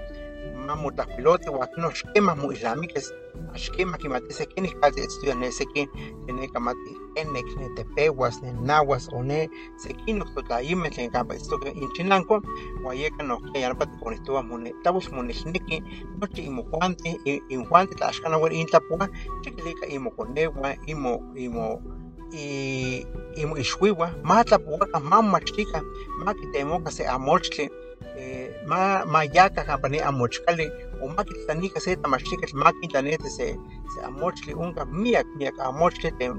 mamotlahkuiloti 0.68 1.50
uan 1.50 1.68
kinon 1.76 1.92
xkemah 2.00 2.36
moilnamiquis 2.42 3.08
axkemah 3.56 3.98
kimatiseh 4.02 4.48
kenih 4.54 4.74
kaltiitztoyah 4.82 5.38
ne 5.38 5.52
seki 5.52 5.88
tenekamatih 6.26 6.96
kenek 7.16 7.48
netepeuas 7.60 8.42
nenahuas 8.44 9.10
o 9.14 9.24
ne 9.24 9.50
sekinok 9.84 10.30
totlaimeh 10.36 10.92
tlen 10.94 11.12
kampa 11.12 11.36
itztokeh 11.36 11.74
inchinanko 11.84 12.42
uan 12.84 12.98
yeka 12.98 13.24
nohkia 13.24 13.62
ya 13.62 13.70
nopa 13.70 13.86
tikonihtowa 13.86 14.44
tlauel 14.84 15.08
monilneki 15.16 15.78
nochi 16.20 16.42
inmokuantih 16.50 17.16
injuantih 17.50 17.96
tla 17.98 18.08
axkan 18.08 18.32
nauel 18.32 18.54
intlapowah 18.54 19.10
xikilika 19.44 19.86
inmokoneuan 19.96 20.76
inmo 20.88 21.14
inmo 21.36 21.82
inmoixuiuan 23.42 24.12
ma 24.24 24.44
tlapowakah 24.44 25.02
ma 25.04 25.22
momachtikah 25.22 25.84
ma 26.24 26.32
kitemokah 26.34 26.92
se 26.92 27.04
amochtli 27.08 27.70
ma 28.70 29.06
mayakah 29.06 29.66
kampa 29.66 29.90
ne 29.90 30.00
amochkali 30.10 30.68
o 31.02 31.08
ma 31.08 31.24
kitlanikah 31.24 31.82
se 31.82 31.96
tlamachtiketl 31.96 32.56
ma 32.62 32.72
kintlaneti 32.80 33.30
se 33.38 33.48
se 33.94 34.00
amochtli 34.08 34.54
onka 34.54 34.86
miak 34.86 35.28
miak 35.38 35.56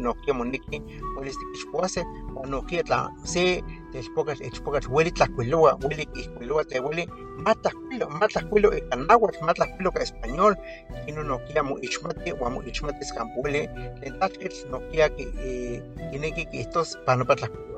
nohkia 0.04 0.34
moneki 0.34 0.82
uelis 1.16 1.36
tikixpowaseh 1.40 2.04
uan 2.36 2.50
nohkia 2.50 2.82
tla 2.82 3.10
se 3.24 3.62
telpokatl 3.92 4.44
ichpokatl 4.48 4.88
ueli 4.94 5.10
tlahkuilowa 5.10 5.78
ueli 5.84 6.04
kihkuilowa 6.14 6.64
tlen 6.64 6.84
ueli 6.84 7.04
ma 7.44 7.54
tlahkuilo 7.54 8.06
ma 8.08 8.28
tlahkuilo 8.28 8.68
ika 8.78 8.96
náhuatl 8.96 9.44
ma 9.46 9.52
tlahkuilo 9.54 9.90
ika 9.90 10.00
español 10.06 10.54
inon 11.06 11.26
nohkia 11.26 11.62
moixmati 11.62 12.32
uan 12.40 12.52
moixmatis 12.54 13.12
kampa 13.16 13.36
ueli 13.44 13.68
tlen 13.98 14.12
tlachkitl 14.18 14.60
nohkia 14.72 15.08
kineki 16.10 16.44
kihtos 16.52 16.96
pan 17.04 17.18
nopa 17.18 17.36
tlahkuilowah 17.36 17.71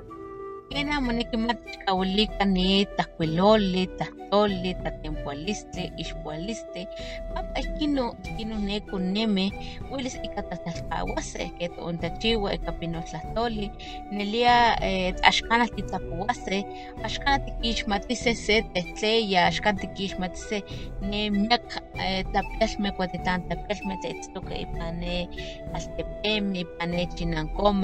είναι 0.69 0.95
αμονεκματικά 0.99 1.93
ολίγα 1.93 2.45
νέα 2.47 2.95
τα 2.97 3.05
κυλώνει 3.17 3.89
τα 3.99 4.07
στόλι 4.35 4.77
τα 4.83 4.91
τεμπωλιστείς 5.01 6.15
πωλιστείς 6.23 6.89
απ' 7.35 7.57
αυτήν 7.57 7.91
την 8.37 8.53
ουνέ 8.53 8.79
κονέμε 8.91 9.45
ουλιστικά 9.93 10.41
τα 10.49 10.57
καλυφώσε 10.89 11.51
και 11.57 11.69
τον 11.77 11.99
ταχιώ 11.99 12.49
εκαπεινώσα 12.53 13.21
τολι 13.35 13.71
ναι 14.11 14.23
λία 14.23 14.57
ασχολητι 15.23 15.83
τα 15.91 15.99
πουάσε 16.07 16.59
ασχολητικής 17.05 17.85
ματιςε 17.85 18.35
σε 18.35 18.65
τες 18.73 18.87
τελια 19.01 19.47
ασχολητικής 19.47 20.15
ματιςε 20.19 20.59
ναι 21.01 21.23
με 21.39 21.57
τα 22.33 22.41
πλέσμε 22.51 22.89
κοντινά 22.97 23.35
τα 23.49 23.55
πλέσμε 23.63 23.95
τετστοκειπανε 24.03 25.17
αστεπέμ 25.77 26.45
νιπανε 26.51 27.03
χινανκόμ 27.17 27.81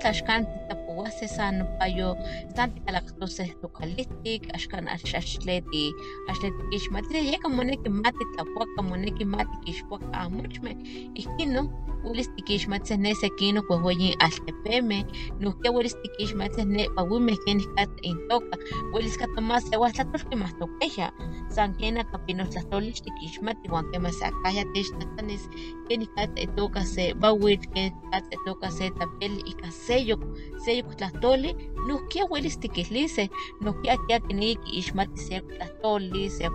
تاشکند 0.00 0.46
تا 0.68 0.75
tla 0.96 1.08
axkan 1.08 1.28
titapouaseh 1.28 1.28
san 1.28 1.58
nopayo 1.58 2.16
san 2.56 2.70
tikalakhtoseh 2.74 3.50
tokalihtik 3.60 4.48
axkan 4.54 4.88
axaxtleti 4.88 5.92
axtle 6.28 6.50
tikixmatilia 6.50 7.22
yeka 7.32 7.48
moneki 7.48 7.88
ma 7.88 8.10
titlapouaka 8.10 8.82
moneki 8.82 9.24
ma 9.24 9.44
tikixpouaka 9.44 10.16
amochmeh 10.24 10.76
ihkin 11.14 11.52
no 11.52 11.62
uelis 12.04 12.28
tikixmatiseh 12.36 12.98
ne 12.98 13.14
sekinok 13.14 13.68
wehweyin 13.70 14.14
altepemeh 14.24 15.04
nohkia 15.40 15.70
uelis 15.72 15.96
tikixmatiseh 16.02 16.64
ne 16.64 16.84
pawimeh 16.96 17.38
kenih 17.44 17.68
kateh 17.76 18.10
intoka 18.10 18.56
uelis 18.94 19.16
katoma 19.18 19.60
sewah 19.60 19.90
tlatolki 19.92 20.36
mahtokehya 20.36 21.10
san 21.54 21.74
ken 21.78 21.98
aka 21.98 22.16
pinotlahtoli 22.26 22.92
tikixmati 23.04 23.66
uan 23.72 23.84
kemah 23.90 24.14
sa 24.18 24.30
akahya 24.30 24.64
techtlahtlanis 24.72 25.44
kenih 25.88 26.10
kateh 26.16 26.46
itoka 26.46 26.82
se 26.94 27.04
bawitl 27.22 27.66
kenih 27.74 27.94
kateh 28.12 28.38
itoka 28.38 28.68
se 28.70 28.84
tlapeli 28.96 29.42
ika 29.50 29.68
seyok 29.86 30.22
seyok 30.64 30.85
tlahtoli 30.94 31.56
nohkia 31.88 32.24
uelis 32.30 32.58
tikihliseh 32.58 33.28
nohkia 33.60 33.96
kia 34.06 34.20
kineki 34.20 34.56
kiixmati 34.64 35.20
se 35.20 35.40
tlahtoli 35.40 36.30
se 36.30 36.46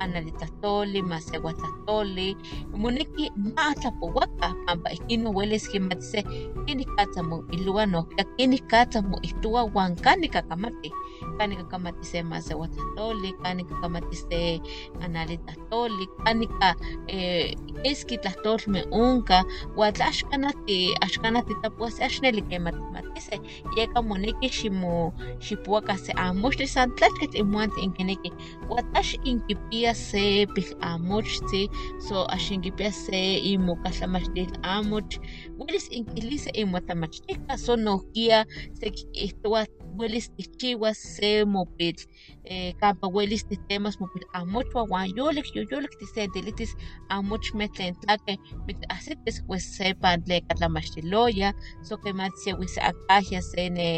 analitlahtoli 0.00 1.02
ma 1.02 1.20
sewatlahtoli 1.20 2.36
moneki 2.76 3.30
ma 3.54 3.74
tlapouakah 3.74 4.54
pampa 4.66 4.90
ihkin 4.90 5.26
uelis 5.26 5.68
kimatiseh 5.68 6.24
kenih 6.66 6.88
katza 6.96 7.22
moilowa 7.22 7.86
nohkia 7.86 8.24
kenih 8.36 8.62
katza 8.70 9.02
moihtowa 9.02 9.64
uan 9.74 9.96
kanih 9.96 10.30
kakamati 10.30 10.90
kani 11.38 11.56
kakamatise 11.56 12.22
masehuatlahtolik 12.22 13.36
kani 13.42 13.64
kakamatise 13.64 14.60
analitlahtolik 15.00 16.10
kanika 16.24 16.74
eh, 17.08 17.54
kiski 17.82 18.18
tlahtolmeh 18.18 18.84
onka 18.90 19.44
ua 19.76 19.92
tla 19.92 20.06
axkanati 20.06 20.94
axkanati 21.00 21.54
tapuasi 21.62 22.04
axneli 22.04 22.42
kematmatise 22.42 23.36
yeka 23.76 24.02
moneki 24.02 24.48
ximo 24.48 25.12
xipuaka 25.40 25.96
se 25.96 26.12
amochtli 26.16 26.66
san 26.66 26.90
tlachkitl 26.96 27.38
imuantli 27.42 27.82
inkineki 27.86 28.30
ua 28.70 28.82
tla 28.82 29.02
inkipia 29.24 29.94
se 29.94 30.46
pilhamochtzi 30.54 31.68
so 32.08 32.24
axinkipia 32.34 32.92
se 32.92 33.20
imokatlamachtil 33.52 34.50
amoch 34.62 35.18
welis 35.58 35.88
inkilise 35.90 36.50
imotamachtika 36.50 37.58
so 37.58 37.76
nohkia 37.76 38.46
sekihtowa 38.72 39.66
welis 39.98 40.26
tichiwas 40.36 40.98
se 40.98 41.44
mopil 41.44 41.96
eh, 42.44 42.72
campa 42.80 43.06
welis 43.16 43.44
titemas 43.48 44.00
mopil 44.00 44.24
amuch 44.32 44.70
wawan 44.74 45.08
yolik 45.16 45.46
yoyolik 45.56 45.94
tisentilitis 45.98 46.72
amuch 47.08 47.54
metlen 47.58 47.94
tlake 48.02 48.34
mit 48.66 48.78
asitis 48.88 49.36
pues 49.46 49.64
sepan 49.76 50.22
tle 50.24 50.40
katlamaxtiloya 50.48 51.48
so 51.86 51.96
que 52.02 52.12
matsia 52.12 52.52
wis 52.60 52.74
akajia 52.78 53.40
se 53.42 53.70
ne 53.76 53.88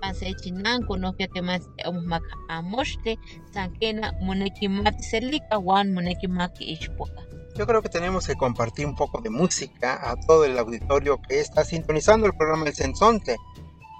pan 0.00 0.14
se 0.14 0.34
chinanko 0.40 0.96
no 0.96 1.12
que 1.18 1.26
te 1.34 1.40
mat 1.48 1.62
amumak 1.86 2.24
amoxtle 2.48 3.12
sankena 3.54 4.06
moneki 4.26 4.68
mati 4.68 5.02
selika 5.10 5.56
wan 5.58 5.86
moneki 5.94 6.26
maki 6.38 6.64
ixpoka 6.74 7.28
Yo 7.58 7.66
creo 7.66 7.82
que 7.82 7.88
tenemos 7.88 8.24
que 8.28 8.36
compartir 8.36 8.86
un 8.86 8.94
poco 8.94 9.20
de 9.20 9.30
música 9.30 9.98
a 10.08 10.14
todo 10.14 10.44
el 10.44 10.56
auditorio 10.56 11.20
que 11.20 11.40
está 11.40 11.64
sintonizando 11.64 12.28
el 12.28 12.36
programa 12.36 12.66
El 12.68 12.74
Sensonte. 12.74 13.36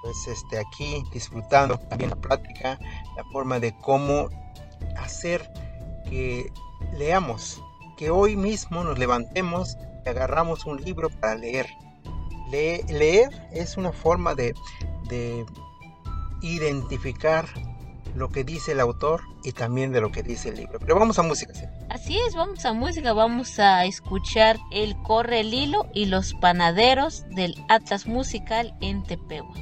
Pues 0.02 0.26
este, 0.28 0.58
aquí 0.58 1.04
disfrutando 1.12 1.76
también 1.78 2.10
la 2.10 2.16
plática, 2.16 2.78
la 3.16 3.24
forma 3.32 3.58
de 3.58 3.76
cómo 3.78 4.28
hacer 4.96 5.50
que 6.08 6.52
leamos, 6.96 7.62
que 7.96 8.10
hoy 8.10 8.36
mismo 8.36 8.84
nos 8.84 8.98
levantemos 8.98 9.76
y 10.04 10.08
agarramos 10.08 10.64
un 10.66 10.80
libro 10.82 11.10
para 11.10 11.34
leer. 11.34 11.66
Le- 12.50 12.84
leer 12.84 13.48
es 13.52 13.76
una 13.76 13.92
forma 13.92 14.34
de, 14.34 14.54
de 15.08 15.44
identificar 16.40 17.46
lo 18.18 18.30
que 18.30 18.44
dice 18.44 18.72
el 18.72 18.80
autor 18.80 19.22
y 19.44 19.52
también 19.52 19.92
de 19.92 20.00
lo 20.00 20.10
que 20.10 20.22
dice 20.22 20.50
el 20.50 20.56
libro. 20.56 20.78
Pero 20.80 20.98
vamos 20.98 21.18
a 21.18 21.22
música. 21.22 21.54
¿sí? 21.54 21.64
Así 21.88 22.18
es, 22.26 22.34
vamos 22.34 22.64
a 22.64 22.72
música, 22.72 23.12
vamos 23.12 23.58
a 23.58 23.84
escuchar 23.84 24.58
El 24.70 24.96
Corre 25.02 25.40
el 25.40 25.54
Hilo 25.54 25.86
y 25.94 26.06
los 26.06 26.34
Panaderos 26.34 27.24
del 27.30 27.54
Atlas 27.68 28.06
Musical 28.06 28.74
en 28.80 29.02
Tepehua. 29.04 29.54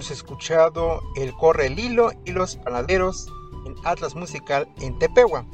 Hemos 0.00 0.10
escuchado 0.10 1.02
El 1.14 1.34
Corre 1.34 1.66
el 1.66 1.78
Hilo 1.78 2.10
y 2.24 2.32
los 2.32 2.56
Panaderos 2.56 3.30
en 3.66 3.74
Atlas 3.84 4.14
Musical 4.14 4.66
en 4.80 4.98
Tepehua. 4.98 5.44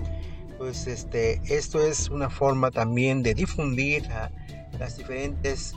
Pues 0.56 0.86
este, 0.86 1.42
esto 1.52 1.82
es 1.82 2.10
una 2.10 2.30
forma 2.30 2.70
también 2.70 3.24
de 3.24 3.34
difundir 3.34 4.06
las 4.78 4.98
diferentes 4.98 5.74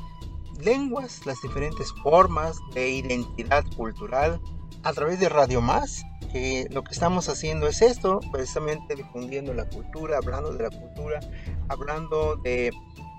lenguas, 0.63 1.25
las 1.25 1.41
diferentes 1.41 1.91
formas 2.03 2.59
de 2.75 2.91
identidad 2.91 3.65
cultural 3.75 4.39
a 4.83 4.93
través 4.93 5.19
de 5.19 5.29
Radio 5.29 5.61
Más, 5.61 6.03
que 6.31 6.67
lo 6.69 6.83
que 6.83 6.91
estamos 6.91 7.27
haciendo 7.27 7.65
es 7.65 7.81
esto, 7.81 8.19
precisamente 8.31 8.93
difundiendo 8.93 9.51
la 9.51 9.67
cultura, 9.67 10.17
hablando 10.17 10.53
de 10.53 10.61
la 10.61 10.69
cultura, 10.69 11.21
hablando 11.69 12.35
de 12.35 12.71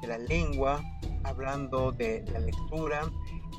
la 0.07 0.16
lengua, 0.16 0.80
hablando 1.24 1.90
de 1.90 2.24
la 2.32 2.38
lectura 2.38 3.11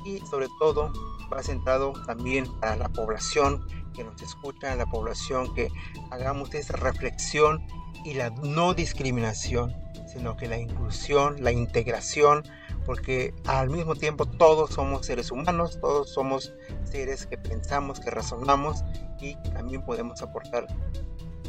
y 0.04 0.18
sobre 0.20 0.48
todo 0.58 0.92
va 1.32 1.42
centrado 1.42 1.92
también 2.06 2.46
para 2.60 2.76
la 2.76 2.88
población 2.88 3.66
que 3.94 4.04
nos 4.04 4.20
escucha, 4.22 4.74
la 4.76 4.86
población 4.86 5.54
que 5.54 5.68
hagamos 6.10 6.54
esa 6.54 6.76
reflexión 6.76 7.66
y 8.04 8.14
la 8.14 8.30
no 8.30 8.74
discriminación, 8.74 9.74
sino 10.06 10.36
que 10.36 10.48
la 10.48 10.58
inclusión, 10.58 11.42
la 11.42 11.52
integración, 11.52 12.42
porque 12.84 13.34
al 13.46 13.70
mismo 13.70 13.94
tiempo 13.94 14.26
todos 14.26 14.70
somos 14.70 15.06
seres 15.06 15.30
humanos, 15.30 15.78
todos 15.80 16.10
somos 16.10 16.52
seres 16.84 17.26
que 17.26 17.38
pensamos, 17.38 18.00
que 18.00 18.10
razonamos 18.10 18.82
y 19.20 19.36
también 19.54 19.84
podemos 19.84 20.20
aportar 20.22 20.66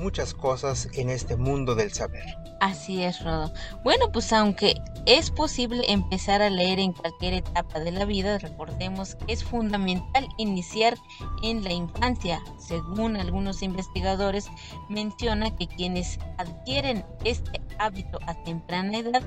muchas 0.03 0.33
cosas 0.33 0.89
en 0.93 1.09
este 1.09 1.37
mundo 1.37 1.75
del 1.75 1.93
saber. 1.93 2.37
Así 2.59 3.03
es, 3.03 3.23
Rodo. 3.23 3.53
Bueno, 3.83 4.11
pues 4.11 4.31
aunque 4.33 4.75
es 5.05 5.31
posible 5.31 5.83
empezar 5.91 6.41
a 6.41 6.49
leer 6.49 6.79
en 6.79 6.93
cualquier 6.93 7.33
etapa 7.33 7.79
de 7.79 7.91
la 7.91 8.05
vida, 8.05 8.37
recordemos 8.37 9.15
que 9.15 9.33
es 9.33 9.43
fundamental 9.43 10.27
iniciar 10.37 10.97
en 11.41 11.63
la 11.63 11.71
infancia. 11.71 12.41
Según 12.57 13.15
algunos 13.15 13.63
investigadores, 13.63 14.47
menciona 14.89 15.55
que 15.55 15.67
quienes 15.67 16.19
adquieren 16.37 17.05
este 17.23 17.61
hábito 17.79 18.19
a 18.27 18.33
temprana 18.43 18.97
edad 18.97 19.23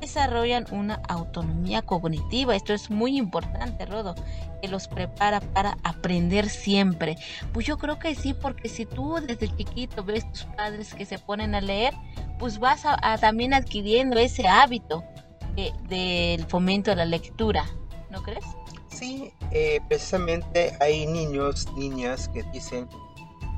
desarrollan 0.00 0.66
una 0.70 1.00
autonomía 1.08 1.82
cognitiva. 1.82 2.54
Esto 2.54 2.74
es 2.74 2.90
muy 2.90 3.16
importante, 3.16 3.86
Rodo, 3.86 4.14
que 4.60 4.68
los 4.68 4.88
prepara 4.88 5.40
para 5.40 5.78
aprender 5.82 6.48
siempre. 6.48 7.16
Pues 7.52 7.66
yo 7.66 7.78
creo 7.78 7.98
que 7.98 8.14
sí, 8.14 8.34
porque 8.34 8.68
si 8.68 8.84
tú 8.84 9.16
desde 9.26 9.54
chiquito 9.56 10.04
ves 10.04 10.13
tus 10.20 10.44
padres 10.56 10.94
que 10.94 11.04
se 11.06 11.18
ponen 11.18 11.54
a 11.54 11.60
leer, 11.60 11.94
pues 12.38 12.58
vas 12.58 12.84
a, 12.84 12.96
a 13.00 13.18
también 13.18 13.54
adquiriendo 13.54 14.18
ese 14.18 14.46
hábito 14.48 15.02
de- 15.56 15.72
del 15.88 16.44
fomento 16.46 16.90
de 16.90 16.96
la 16.96 17.04
lectura, 17.04 17.64
¿no 18.10 18.22
crees? 18.22 18.44
Sí, 18.88 19.32
eh, 19.50 19.80
precisamente 19.88 20.76
hay 20.80 21.06
niños, 21.06 21.68
niñas 21.76 22.28
que 22.28 22.42
dicen, 22.52 22.88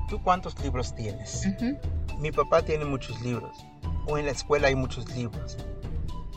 ¿tú 0.09 0.23
cuántos 0.23 0.59
libros 0.63 0.95
tienes? 0.95 1.47
Ujú. 1.47 1.77
Mi 2.19 2.33
papá 2.33 2.63
tiene 2.63 2.85
muchos 2.87 3.21
libros, 3.21 3.57
o 4.07 4.17
en 4.19 4.25
la 4.27 4.33
escuela 4.33 4.69
hay 4.69 4.75
muchos 4.75 5.09
libros. 5.15 5.57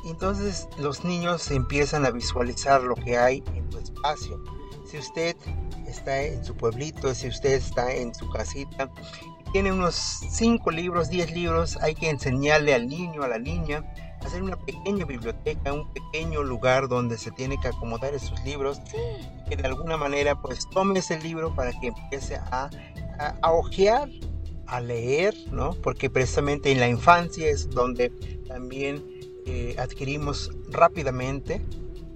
Entonces 0.06 0.68
los 0.78 1.04
niños 1.04 1.52
empiezan 1.52 2.06
a 2.06 2.10
visualizar 2.12 2.82
lo 2.82 2.96
que 2.96 3.18
hay 3.18 3.44
en 3.56 3.70
tu 3.70 3.78
espacio. 3.80 4.42
Si 4.90 4.98
usted 4.98 5.36
está 5.88 6.22
en 6.24 6.44
su 6.44 6.56
pueblito, 6.56 7.14
si 7.14 7.28
usted 7.28 7.54
está 7.54 7.94
en 7.94 8.14
su 8.16 8.30
casita, 8.30 8.90
tiene 9.52 9.72
unos 9.72 9.96
5 9.96 10.72
libros, 10.72 11.10
10 11.10 11.32
libros, 11.34 11.78
hay 11.82 11.96
que 11.96 12.10
enseñarle 12.10 12.74
al 12.74 12.88
niño, 12.88 13.24
a 13.24 13.28
la 13.28 13.40
niña, 13.40 13.84
hacer 14.26 14.44
una 14.44 14.58
pequeña 14.58 15.06
biblioteca, 15.06 15.74
un 15.74 15.92
pequeño 15.94 16.44
lugar 16.44 16.88
donde 16.88 17.18
se 17.18 17.32
tiene 17.32 17.60
que 17.60 17.70
acomodar 17.70 18.14
esos 18.14 18.44
libros 18.44 18.82
que 19.48 19.56
de 19.56 19.64
alguna 19.64 19.98
manera 19.98 20.40
pues 20.42 20.70
tome 20.70 21.00
ese 21.00 21.20
libro 21.20 21.56
para 21.56 21.72
que 21.72 21.88
empiece 21.88 22.36
a, 22.36 22.70
a, 23.18 23.36
a 23.42 23.52
ojear, 23.52 24.10
a 24.68 24.82
leer, 24.82 25.34
¿no? 25.52 25.72
Porque 25.74 26.10
precisamente 26.10 26.72
en 26.72 26.80
la 26.80 26.88
infancia 26.88 27.50
es 27.50 27.70
donde 27.70 28.10
también 28.48 29.04
eh, 29.46 29.76
adquirimos 29.80 30.52
rápidamente 30.70 31.62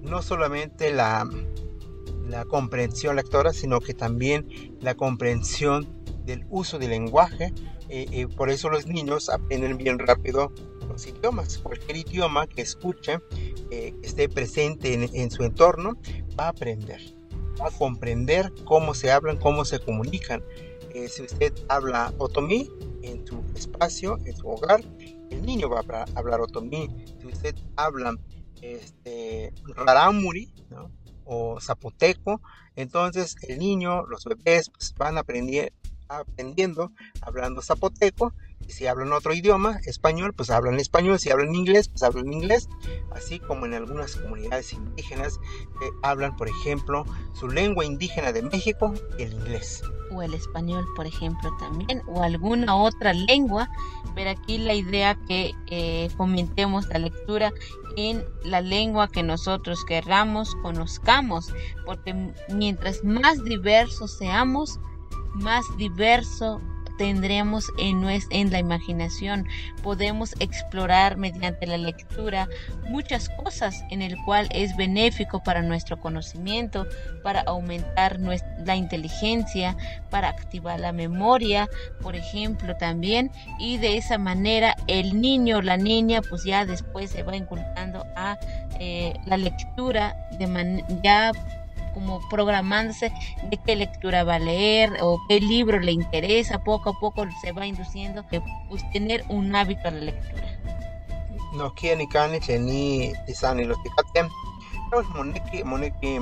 no 0.02 0.22
solamente 0.22 0.92
la, 0.92 1.28
la 2.28 2.44
comprensión 2.44 3.16
lectora, 3.16 3.52
sino 3.52 3.80
que 3.80 3.94
también 3.94 4.76
la 4.80 4.94
comprensión 4.94 6.03
del 6.24 6.46
uso 6.50 6.78
del 6.78 6.90
lenguaje. 6.90 7.52
eh, 7.88 8.06
eh, 8.12 8.26
por 8.26 8.48
eso 8.50 8.70
los 8.70 8.86
niños 8.86 9.28
aprenden 9.28 9.76
bien 9.76 9.98
rápido 9.98 10.52
los 10.88 11.06
idiomas. 11.06 11.58
Cualquier 11.58 11.96
idioma 11.98 12.46
que 12.46 12.62
escuche, 12.62 13.18
eh, 13.70 13.94
que 14.00 14.06
esté 14.06 14.28
presente 14.28 14.94
en, 14.94 15.30
su 15.30 15.44
entorno, 15.44 15.94
va 16.38 16.46
a 16.46 16.48
aprender 16.48 17.00
a 17.60 17.70
comprender 17.70 18.52
cómo 18.64 18.94
se 18.94 19.10
hablan, 19.12 19.36
cómo 19.38 19.64
se 19.64 19.78
comunican. 19.78 20.42
Eh, 20.94 21.08
si 21.08 21.22
usted 21.22 21.52
habla 21.68 22.12
otomí 22.18 22.70
en 23.02 23.26
su 23.26 23.42
espacio, 23.54 24.18
en 24.24 24.36
su 24.36 24.48
hogar, 24.48 24.82
el 25.30 25.42
niño 25.42 25.68
va 25.68 25.80
a 25.80 26.04
hablar, 26.14 26.40
otomí. 26.40 26.88
Si 27.20 27.26
usted 27.26 27.54
habla 27.76 28.16
este, 28.62 29.52
rarámuri 29.76 30.52
o 31.24 31.60
zapoteco, 31.60 32.40
entonces 32.76 33.36
el 33.42 33.58
niño, 33.58 34.04
los 34.06 34.24
bebés 34.24 34.70
pues, 34.70 34.94
van 34.96 35.18
aprendiendo, 35.18 35.72
aprendiendo 36.08 36.92
hablando 37.22 37.62
zapoteco. 37.62 38.32
Y 38.66 38.72
si 38.72 38.86
hablan 38.86 39.12
otro 39.12 39.34
idioma, 39.34 39.78
español, 39.84 40.32
pues 40.32 40.48
hablan 40.48 40.80
español. 40.80 41.18
Si 41.18 41.30
hablan 41.30 41.54
inglés, 41.54 41.88
pues 41.88 42.02
hablan 42.02 42.32
inglés. 42.32 42.68
Así 43.12 43.38
como 43.38 43.66
en 43.66 43.74
algunas 43.74 44.16
comunidades 44.16 44.72
indígenas 44.72 45.38
que 45.78 45.90
hablan, 46.02 46.34
por 46.36 46.48
ejemplo, 46.48 47.04
su 47.34 47.48
lengua 47.48 47.84
indígena 47.84 48.32
de 48.32 48.42
México, 48.42 48.94
el 49.18 49.34
inglés. 49.34 49.82
o 50.10 50.22
el 50.22 50.32
español, 50.34 50.86
por 50.94 51.06
ejemplo, 51.06 51.50
también, 51.58 52.02
o 52.06 52.22
alguna 52.22 52.76
otra 52.76 53.12
lengua, 53.12 53.68
pero 54.14 54.30
aquí 54.30 54.58
la 54.58 54.74
idea 54.74 55.18
que 55.26 55.52
eh, 55.66 56.08
fomentemos 56.16 56.86
la 56.88 57.00
lectura 57.00 57.52
en 57.96 58.24
la 58.44 58.60
lengua 58.60 59.08
que 59.08 59.22
nosotros 59.22 59.84
querramos, 59.84 60.54
conozcamos, 60.62 61.52
porque 61.84 62.32
mientras 62.48 63.02
más 63.02 63.42
diversos 63.44 64.16
seamos, 64.16 64.78
más 65.34 65.64
diverso 65.76 66.60
tendremos 66.96 67.72
en, 67.78 68.00
nues- 68.02 68.28
en 68.30 68.52
la 68.52 68.60
imaginación. 68.60 69.48
Podemos 69.82 70.32
explorar 70.38 71.16
mediante 71.16 71.66
la 71.66 71.76
lectura 71.76 72.48
muchas 72.88 73.28
cosas 73.30 73.82
en 73.90 74.00
el 74.00 74.16
cual 74.24 74.46
es 74.52 74.76
benéfico 74.76 75.42
para 75.42 75.60
nuestro 75.62 75.98
conocimiento, 75.98 76.86
para 77.24 77.40
aumentar 77.40 78.20
la 78.20 78.76
inteligencia, 78.76 79.76
para 80.08 80.28
activar 80.28 80.78
la 80.78 80.92
memoria, 80.92 81.68
por 82.00 82.14
ejemplo, 82.14 82.76
también. 82.76 83.32
Y 83.58 83.78
de 83.78 83.96
esa 83.96 84.16
manera 84.16 84.76
el 84.86 85.20
niño 85.20 85.58
o 85.58 85.62
la 85.62 85.76
niña 85.76 86.20
pues 86.22 86.44
ya 86.44 86.64
después 86.64 87.10
se 87.10 87.24
va 87.24 87.34
inculcando 87.36 88.06
a 88.14 88.38
eh, 88.78 89.14
la 89.26 89.36
lectura 89.36 90.16
de 90.38 90.46
man- 90.46 90.84
ya 91.02 91.32
como 91.94 92.20
programándose 92.28 93.12
de 93.48 93.56
qué 93.56 93.76
lectura 93.76 94.24
va 94.24 94.34
a 94.34 94.38
leer 94.38 94.92
o 95.00 95.18
qué 95.28 95.40
libro 95.40 95.78
le 95.80 95.92
interesa, 95.92 96.58
poco 96.58 96.90
a 96.90 96.98
poco 96.98 97.26
se 97.40 97.52
va 97.52 97.66
induciendo 97.66 98.26
que 98.28 98.42
pues 98.68 98.82
tener 98.92 99.24
un 99.28 99.54
hábito 99.54 99.88
a 99.88 99.92
la 99.92 100.00
lectura. 100.00 100.42
No 101.54 101.72
quiere 101.74 102.06
ni 102.58 103.12
ni 103.54 103.64
los. 103.64 103.78
Pues 104.90 105.08
moneki, 105.08 105.64
moneki 105.64 106.18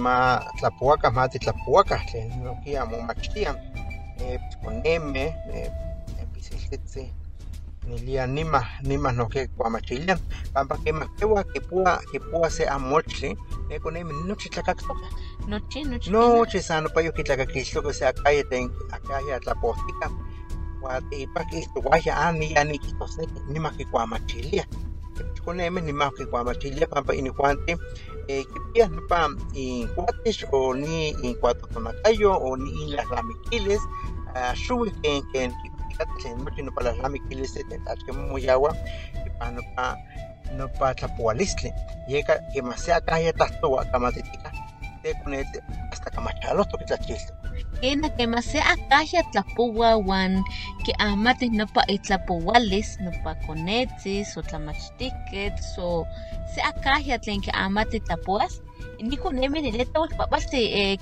tlapuacas, 0.58 1.12
ma 1.12 1.28
titlapuacas, 1.28 2.02
no 2.38 2.58
quiera 2.62 2.84
mo 2.84 3.00
machtian. 3.02 3.56
Nilia 7.86 8.26
nima, 8.26 8.62
nima 8.82 9.12
no 9.12 9.28
que 9.28 9.48
cuamachilian. 9.48 10.20
Pampa 10.52 10.78
que 10.84 10.92
más 10.92 11.08
que 11.18 11.26
que 11.52 11.60
pueda, 11.60 12.00
que 12.12 12.20
pueda 12.20 12.48
ser 12.48 12.68
amochli, 12.68 13.36
eh, 13.70 13.80
poneme 13.80 14.12
noche 14.24 14.48
tlacactoca. 14.50 15.08
Noche, 15.48 15.84
noche. 15.84 16.10
No, 16.10 16.46
chisano 16.46 16.88
pa 16.90 17.02
yo 17.02 17.12
que 17.12 17.24
que 17.24 17.64
sea 17.92 18.12
calle 18.12 18.44
ten 18.44 18.70
acá 18.92 19.20
ya 19.26 19.40
la 19.44 19.54
postica. 19.60 20.10
Guati 20.80 21.26
pa 21.34 21.44
que 21.46 21.58
esto 21.58 21.80
guaya 21.80 22.28
ani 22.28 22.56
ani 22.56 22.78
kito 22.78 23.06
se 23.08 23.26
ni 23.48 23.58
más 23.58 23.76
que 23.76 23.84
cuamachilia. 23.86 24.68
Con 25.44 25.60
M 25.60 25.82
ni 25.82 25.92
más 25.92 26.12
que 26.14 26.26
cuamachilia 26.26 26.86
pampa 26.86 27.14
ini 27.14 27.30
cuante 27.30 27.76
eh 28.28 28.44
que 28.44 28.60
pia 28.72 28.88
no 28.88 29.02
pa 29.08 29.28
in 29.54 29.88
cuates 29.88 30.46
o 30.52 30.72
ni 30.72 31.10
in 31.22 31.34
cuatro 31.34 31.66
tonacayo 31.68 32.32
o 32.32 32.56
ni 32.56 32.92
las 32.92 33.08
lamiquiles 33.10 33.80
a 34.34 34.54
shubi 34.54 34.92
que 35.02 35.20
que 35.32 35.50
fíjate 35.92 36.34
no 36.36 36.64
no 36.64 36.72
para 36.74 36.92
de 36.92 37.64
tentar 37.68 37.96
que 38.04 38.12
muy 38.12 38.48
agua 38.48 38.74
y 39.26 39.30
pa 39.38 39.50
no 39.50 39.62
pa 39.74 39.98
no 40.56 40.68
pa 40.72 40.94
tlapualistle 40.94 41.72
llega 42.08 42.40
que 42.52 42.62
más 42.62 42.80
sea 42.80 43.00
calle 43.00 43.32
tasto 43.32 43.76
camatetica 43.90 44.52
te 45.02 45.14
ponete 45.16 45.60
hasta 45.90 46.10
camachalo 46.10 46.64
to 46.64 46.78
que 46.78 46.84
tlachilto 46.84 47.42
Kena 47.80 48.14
que 48.16 48.26
más 48.26 48.44
sea 48.44 48.62
akaya 48.72 49.22
tlapuawan, 49.32 50.44
que 50.84 50.92
amate 50.98 51.50
no 51.50 51.66
pa 51.66 51.82
itlapuales, 51.88 52.98
no 53.00 53.10
pa 53.24 53.34
conetzis, 53.46 54.36
o 54.36 54.42
tlamachtiquets, 54.42 55.74
o 55.78 56.06
sea 56.54 56.68
akaya 56.68 57.18
tlen 57.18 57.40
que 57.40 57.50
amate 57.54 57.98
tlapuas. 58.00 58.62
Ni 59.00 59.16
con 59.16 59.34
neme 59.34 59.62
ni 59.62 59.72
leta 59.72 59.98
was 60.00 60.14
papas 60.14 60.48
te 60.48 60.96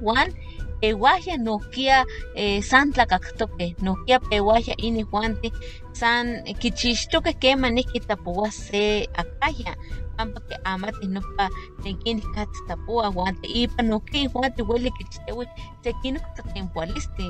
Juan, 0.00 0.34
e 0.80 0.92
guaya 0.92 1.36
no 1.38 1.58
kia 1.72 2.04
eh, 2.34 2.62
san 2.62 2.92
tlacactoque, 2.92 3.76
no 3.82 3.96
kia 4.04 4.18
peguaya 4.20 4.74
ini 4.78 5.04
Juante, 5.04 5.50
san 5.92 6.44
kichixtoque 6.60 7.32
que 7.40 7.56
maniki 7.56 8.00
tapuas 8.00 8.54
se 8.54 9.06
akaya. 9.14 9.74
Pampa 10.16 10.40
que 10.48 10.56
amate 10.64 11.06
no 11.08 11.20
pa 11.36 11.48
tekin 11.84 12.20
kat 12.34 12.48
tapua 12.68 13.12
guante 13.12 13.46
ipa 13.48 13.82
no 13.82 14.00
ki 14.00 14.28
guante 14.32 14.62
huele 14.64 14.90
que 14.96 15.04
chitewe 15.12 15.44
se 15.82 15.92
kino 16.02 16.20
tempoaliste 16.54 17.26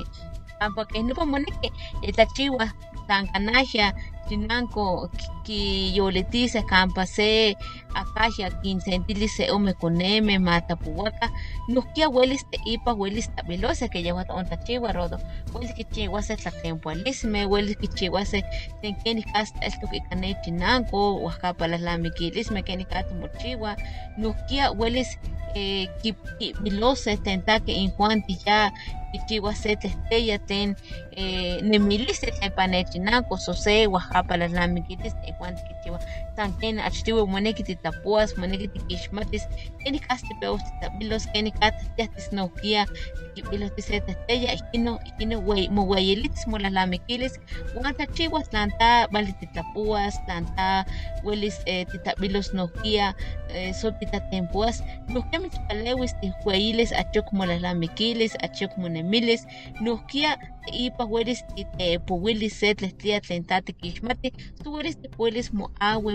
pampa 0.59 0.85
que 0.85 1.03
no 1.03 1.13
pomone 1.13 1.51
que 1.61 1.69
esta 2.01 2.25
chiwa 2.35 2.65
tan 3.07 3.27
canalla 3.27 3.93
chinanco 4.27 5.09
ki 5.45 5.95
yoletice 5.97 6.63
campa 6.71 7.05
se 7.05 7.55
akaja 7.95 8.49
quincentilis 8.61 9.35
se 9.37 9.51
ome 9.51 9.73
coneme 9.73 10.39
mata 10.39 10.75
puwaka 10.75 11.31
nuskia 11.69 12.07
huelis 12.07 12.43
te 12.51 12.57
ipa 12.65 12.91
huelis 12.91 13.29
tabilosa 13.35 13.87
que 13.87 14.03
lleva 14.03 14.25
onta 14.29 14.57
chiwa 14.65 14.91
rodo. 14.93 15.17
Huelis 15.53 15.73
que 15.73 15.83
chiwa 15.83 16.21
se 16.21 16.35
tlatempualisme 16.35 17.45
huelis 17.45 17.77
que 17.77 17.87
chiwa 17.87 18.25
se 18.25 18.43
tenkeni 18.81 19.23
hasta 19.33 19.65
esto 19.65 19.87
que 19.91 19.99
cane 20.09 20.35
chinanco 20.43 21.19
huajapa 21.21 21.67
las 21.67 21.81
lamiquilisme 21.81 22.63
que 22.63 22.77
ni 22.77 22.85
cato 22.85 23.15
mochiwa 23.15 23.77
nuskia 24.17 24.69
huelis 24.69 25.19
eh, 25.55 25.87
ki, 26.01 26.13
ki 26.39 26.53
bilose 26.61 27.17
tentake 27.17 27.71
in 27.71 27.91
juanti 27.91 28.37
ya 28.45 28.71
kichiwa 29.11 29.55
se 29.55 29.75
testella 29.75 30.37
ten 30.39 30.75
eh, 31.11 31.61
nemilis 31.63 32.19
te 32.19 32.49
panechinanco 32.55 33.37
so 33.37 33.53
se 33.53 33.87
kapalan 34.17 34.51
namin 34.53 34.83
kitis 34.83 35.13
eh, 35.13 35.19
na 35.21 35.25
ikwant 35.31 35.57
kitiwa. 35.61 35.99
Tanken 36.37 36.79
achtiwe 36.79 37.25
moneki 37.33 37.63
titapuas 37.69 38.37
moneki 38.37 38.67
tikixmatis 38.73 39.43
keni 39.81 39.99
kasti 40.07 40.33
peus 40.41 40.61
titabilos 40.67 41.25
keni 41.33 41.51
kata 41.51 41.81
tiahtis 41.95 42.27
nokia 42.37 42.85
tikibilos 43.33 43.71
tise 43.75 43.99
testella 44.05 44.53
ikino 44.59 44.93
ikino 45.09 45.37
wey 45.47 45.65
moweyelitis 45.75 46.47
molalamikilis 46.51 47.33
wan 47.75 47.95
tachiwas 47.97 48.49
tlanta 48.49 49.07
bali 49.11 49.33
titlapuas 49.39 50.15
tlanta 50.25 50.85
welis 51.25 51.57
eh, 51.65 51.85
titabilos 51.91 52.53
nokia 52.53 53.13
eh, 53.49 53.73
so 53.73 53.91
titatempuas 53.91 54.83
nohkia 55.09 55.39
mitzpalewis 55.39 56.13
tijueyilis 56.21 56.93
achok 56.93 57.27
molalamikilis 57.33 58.33
achok 58.45 58.77
monemilis 58.77 59.47
nohkia 59.81 60.37
ipa 60.73 61.05
welis 61.05 61.43
titepuwilis 61.55 62.59
se 62.59 62.75
tlehtlia 62.75 63.21
tlen 63.21 63.43
ta 63.45 63.61
tikixmati 63.61 64.33
so 64.63 64.71
welis 64.71 64.97
tipuelis 65.01 65.53
moawe 65.53 66.13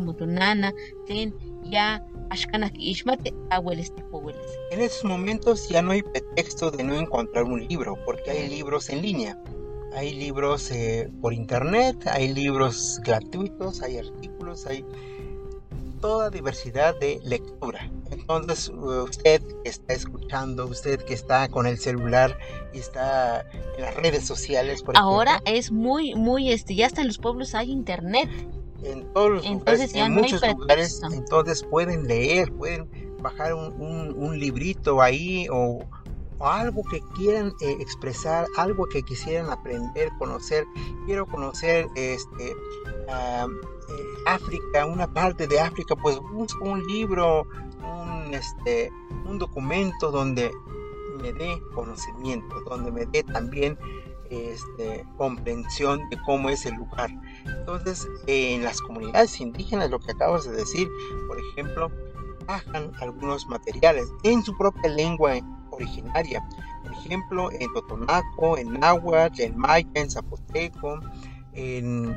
motonana 0.00 0.72
tlen 1.06 1.34
ya 1.64 2.04
tipuwilis 2.72 3.92
En 4.70 4.80
estos 4.80 5.04
momentos 5.04 5.68
ya 5.68 5.82
no 5.82 5.92
hay 5.92 6.02
pretexto 6.02 6.70
de 6.70 6.84
no 6.84 6.94
encontrar 6.94 7.44
un 7.44 7.66
libro, 7.66 7.96
porque 8.04 8.30
hay 8.30 8.48
libros 8.48 8.88
en 8.90 9.02
línea. 9.02 9.38
Hay 9.94 10.14
libros 10.14 10.70
eh, 10.70 11.10
por 11.20 11.32
internet, 11.32 11.96
hay 12.06 12.32
libros 12.32 13.00
gratuitos, 13.04 13.82
hay 13.82 13.98
artículos, 13.98 14.66
hay 14.66 14.84
toda 16.00 16.30
diversidad 16.30 16.98
de 16.98 17.20
lectura. 17.24 17.90
Entonces, 18.10 18.68
uh, 18.68 19.04
usted 19.04 19.42
que 19.62 19.70
está 19.70 19.94
escuchando, 19.94 20.66
usted 20.66 21.00
que 21.00 21.14
está 21.14 21.48
con 21.48 21.66
el 21.66 21.78
celular 21.78 22.36
y 22.72 22.78
está 22.78 23.44
en 23.76 23.82
las 23.82 23.94
redes 23.96 24.26
sociales, 24.26 24.82
por 24.82 24.96
ahora 24.96 25.32
ejemplo, 25.32 25.54
es 25.54 25.72
muy 25.72 26.14
muy 26.14 26.52
este 26.52 26.74
ya 26.74 26.86
hasta 26.86 27.00
en 27.00 27.08
los 27.08 27.18
pueblos 27.18 27.54
hay 27.54 27.70
internet 27.70 28.28
en 28.82 29.12
todos 29.12 29.30
los 29.30 29.44
Entonces 29.46 29.92
lugares, 29.92 29.94
en 29.94 30.14
no 30.14 30.20
muchos 30.20 30.42
lugares, 30.56 31.02
entonces 31.12 31.62
pueden 31.64 32.06
leer, 32.06 32.52
pueden 32.52 32.88
bajar 33.20 33.54
un, 33.54 33.72
un- 33.80 34.14
un 34.16 34.38
librito 34.38 35.00
ahí 35.02 35.46
o, 35.50 35.80
o 36.38 36.46
algo 36.46 36.82
que 36.90 37.00
quieran 37.16 37.52
eh, 37.60 37.76
expresar, 37.80 38.46
algo 38.56 38.86
que 38.86 39.02
quisieran 39.02 39.50
aprender, 39.50 40.08
conocer. 40.18 40.64
Quiero 41.06 41.26
conocer 41.26 41.88
este 41.96 42.50
eh, 42.50 43.46
África, 44.26 44.86
una 44.86 45.12
parte 45.12 45.46
de 45.46 45.58
África, 45.60 45.96
pues 45.96 46.18
busco 46.32 46.64
un 46.64 46.86
libro, 46.86 47.46
un 47.82 48.34
este 48.34 48.92
un 49.26 49.38
documento 49.38 50.10
donde 50.10 50.50
me 51.20 51.32
dé 51.32 51.60
conocimiento, 51.74 52.60
donde 52.68 52.92
me 52.92 53.06
dé 53.06 53.24
también 53.24 53.76
este, 54.30 55.04
comprensión 55.16 56.08
de 56.10 56.18
cómo 56.26 56.50
es 56.50 56.66
el 56.66 56.74
lugar. 56.74 57.10
Entonces, 57.46 58.06
en 58.26 58.64
las 58.64 58.80
comunidades 58.80 59.40
indígenas, 59.40 59.90
lo 59.90 59.98
que 60.00 60.12
acabas 60.12 60.44
de 60.44 60.52
decir, 60.52 60.88
por 61.26 61.38
ejemplo, 61.40 61.90
bajan 62.46 62.92
algunos 63.00 63.46
materiales 63.46 64.06
en 64.22 64.42
su 64.42 64.56
propia 64.56 64.90
lengua 64.90 65.34
originaria. 65.70 66.42
Por 66.82 66.92
ejemplo, 66.92 67.50
en 67.52 67.72
Totonaco, 67.74 68.56
en 68.56 68.72
Náhuatl, 68.80 69.42
en 69.42 69.56
Maya, 69.56 69.88
en 69.94 70.10
Zapoteco, 70.10 71.00
en 71.52 72.16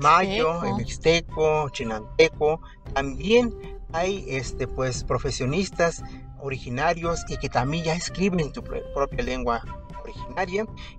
Mayo, 0.00 0.64
en 0.64 0.76
Mixteco. 0.76 1.68
Chinanteco. 1.70 2.60
También 2.94 3.54
hay 3.92 4.24
este, 4.28 4.68
pues, 4.68 5.02
profesionistas 5.02 6.02
originarios 6.40 7.24
y 7.28 7.36
que 7.36 7.48
también 7.48 7.84
ya 7.84 7.94
escriben 7.94 8.40
en 8.40 8.54
su 8.54 8.62
pro- 8.62 8.80
propia 8.94 9.24
lengua 9.24 9.62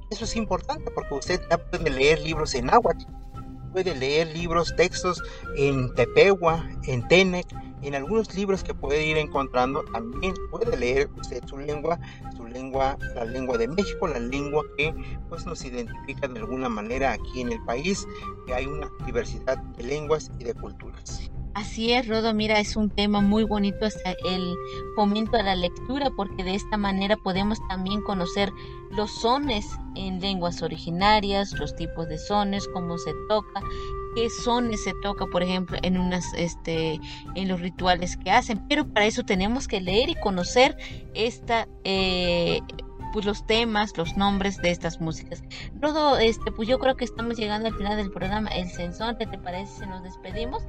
Eso 0.09 0.25
es 0.25 0.35
importante 0.35 0.91
porque 0.91 1.13
usted 1.13 1.41
ya 1.49 1.57
puede 1.57 1.89
leer 1.89 2.19
libros 2.19 2.53
en 2.55 2.67
náhuatl, 2.67 3.05
puede 3.71 3.95
leer 3.95 4.27
libros, 4.35 4.73
textos 4.75 5.21
en 5.57 5.93
Tepehua, 5.95 6.67
en 6.87 7.07
Tenec, 7.07 7.47
en 7.81 7.95
algunos 7.95 8.33
libros 8.35 8.63
que 8.63 8.73
puede 8.73 9.05
ir 9.05 9.17
encontrando. 9.17 9.83
También 9.85 10.33
puede 10.51 10.77
leer 10.77 11.09
usted 11.17 11.43
su 11.47 11.57
lengua, 11.57 11.99
su 12.35 12.45
lengua, 12.45 12.97
la 13.15 13.25
lengua 13.25 13.57
de 13.57 13.67
México, 13.67 14.07
la 14.07 14.19
lengua 14.19 14.63
que 14.77 14.93
pues 15.29 15.45
nos 15.45 15.63
identifica 15.65 16.27
de 16.27 16.39
alguna 16.39 16.69
manera 16.69 17.13
aquí 17.13 17.41
en 17.41 17.51
el 17.51 17.63
país, 17.65 18.07
que 18.45 18.53
hay 18.53 18.65
una 18.65 18.89
diversidad 19.05 19.57
de 19.57 19.83
lenguas 19.83 20.31
y 20.39 20.43
de 20.43 20.53
culturas. 20.53 21.31
Así 21.53 21.91
es, 21.91 22.07
Rodo, 22.07 22.33
mira, 22.33 22.59
es 22.61 22.77
un 22.77 22.89
tema 22.89 23.19
muy 23.19 23.43
bonito 23.43 23.85
hasta 23.85 24.11
el 24.23 24.55
fomento 24.95 25.35
a 25.35 25.43
la 25.43 25.55
lectura, 25.55 26.09
porque 26.15 26.45
de 26.45 26.55
esta 26.55 26.77
manera 26.77 27.17
podemos 27.17 27.59
también 27.67 28.01
conocer 28.01 28.53
los 28.91 29.11
sones 29.11 29.67
en 29.95 30.21
lenguas 30.21 30.61
originarias, 30.61 31.51
los 31.53 31.75
tipos 31.75 32.07
de 32.07 32.17
sones, 32.17 32.69
cómo 32.69 32.97
se 32.97 33.11
toca, 33.27 33.61
qué 34.15 34.29
sones 34.29 34.83
se 34.85 34.93
toca, 35.01 35.25
por 35.25 35.43
ejemplo, 35.43 35.77
en 35.81 35.97
unas, 35.97 36.33
este, 36.35 37.01
en 37.35 37.47
los 37.49 37.59
rituales 37.59 38.15
que 38.15 38.31
hacen. 38.31 38.65
Pero 38.69 38.87
para 38.87 39.05
eso 39.05 39.23
tenemos 39.23 39.67
que 39.67 39.81
leer 39.81 40.09
y 40.09 40.15
conocer 40.15 40.77
esta, 41.13 41.67
eh, 41.83 42.61
pues 43.13 43.25
los 43.25 43.45
temas, 43.45 43.97
los 43.97 44.17
nombres 44.17 44.57
de 44.57 44.71
estas 44.71 44.99
músicas. 44.99 45.43
Rodo, 45.79 46.17
este, 46.17 46.51
pues 46.51 46.67
yo 46.67 46.79
creo 46.79 46.95
que 46.95 47.05
estamos 47.05 47.37
llegando 47.37 47.67
al 47.67 47.75
final 47.75 47.97
del 47.97 48.11
programa 48.11 48.49
El 48.49 48.69
Sensonte, 48.69 49.25
¿te 49.25 49.37
parece 49.37 49.79
si 49.79 49.85
nos 49.87 50.03
despedimos? 50.03 50.63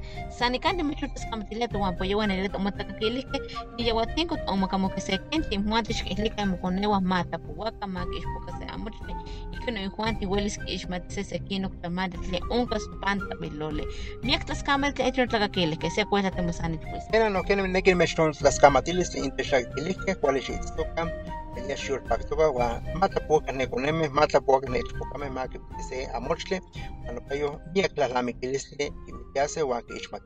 Se 5.03 5.19
kenti 5.31 5.57
muantes 5.57 6.01
ke 6.03 6.13
ile 6.13 6.29
ka 6.29 6.45
mo 6.45 6.57
konewa 6.57 7.01
mata 7.01 7.37
po 7.37 7.53
waka 7.57 7.87
ma 7.87 8.05
ke 8.05 8.21
ko 8.21 8.51
se 8.59 8.65
amot 8.73 8.93
le 9.07 9.13
ikono 9.57 9.79
i 9.81 9.89
juanti 9.89 10.25
welis 10.25 10.57
ke 10.57 10.69
ismat 10.77 11.09
se 11.11 11.23
se 11.23 11.39
kino 11.49 11.69
ka 11.81 11.89
madre 11.89 12.19
le 12.31 12.39
onkas 12.49 12.85
panta 13.01 13.35
bilole 13.41 13.83
miaktas 14.23 14.63
kamal 14.63 14.93
ke 14.93 15.03
etro 15.09 15.27
tlaga 15.27 15.49
kile 15.49 15.75
ke 15.77 15.89
se 15.89 16.05
cuesta 16.05 16.31
te 16.31 16.41
masani 16.41 16.79
Era 17.11 17.29
no 17.29 17.43
que 17.43 17.55
ne 17.55 17.81
que 17.81 17.95
me 17.95 18.07
son 18.07 18.33
las 18.41 18.59
camatiles 18.59 19.15
intexactiles 19.15 19.97
cuáles 20.21 20.49
es 20.49 20.75
tocan 20.75 21.11
ya 21.67 21.77
sure 21.77 22.01
pactoba 22.01 22.49
wa 22.49 22.81
mata 22.95 23.25
poca 23.27 23.51
ne 23.51 23.67
coneme 23.67 24.09
mata 24.09 24.41
poca 24.41 24.69
ne 24.69 24.81
poca 24.99 25.17
me 25.17 25.29
ma 25.29 25.47
que 25.47 25.59
se 25.89 26.07
amorchle 26.13 26.61
cuando 27.03 27.21
payo 27.25 27.59
ya 27.75 27.89
claslamiquiles 27.89 28.71
le 28.77 28.93
y 29.35 29.39
hace. 29.39 29.61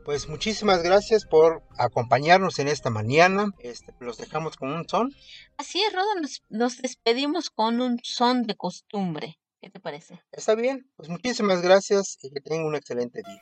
Pues 0.05 0.28
muchísimas 0.28 0.84
gracias 0.84 1.25
por 1.25 1.63
acompañarnos 1.78 2.59
en 2.59 2.67
esta 2.67 2.89
mañana. 2.89 3.51
Este, 3.59 3.93
los 3.99 4.17
dejamos 4.17 4.57
con 4.57 4.71
un 4.73 4.88
son. 4.88 5.13
así 5.57 5.82
es 5.82 5.93
Rodo 5.93 6.15
nos, 6.21 6.43
nos 6.49 6.78
despedimos 6.78 7.49
con 7.49 7.82
un 7.82 7.99
son 8.03 8.43
de 8.43 8.55
costumbre 8.55 9.39
¿qué 9.61 9.69
te 9.69 9.80
parece? 9.80 10.21
Está 10.32 10.55
bien, 10.55 10.89
pues 10.95 11.09
muchísimas 11.09 11.61
gracias 11.61 12.17
y 12.21 12.30
que 12.32 12.41
tengan 12.41 12.67
un 12.67 12.75
excelente 12.75 13.21
día. 13.25 13.41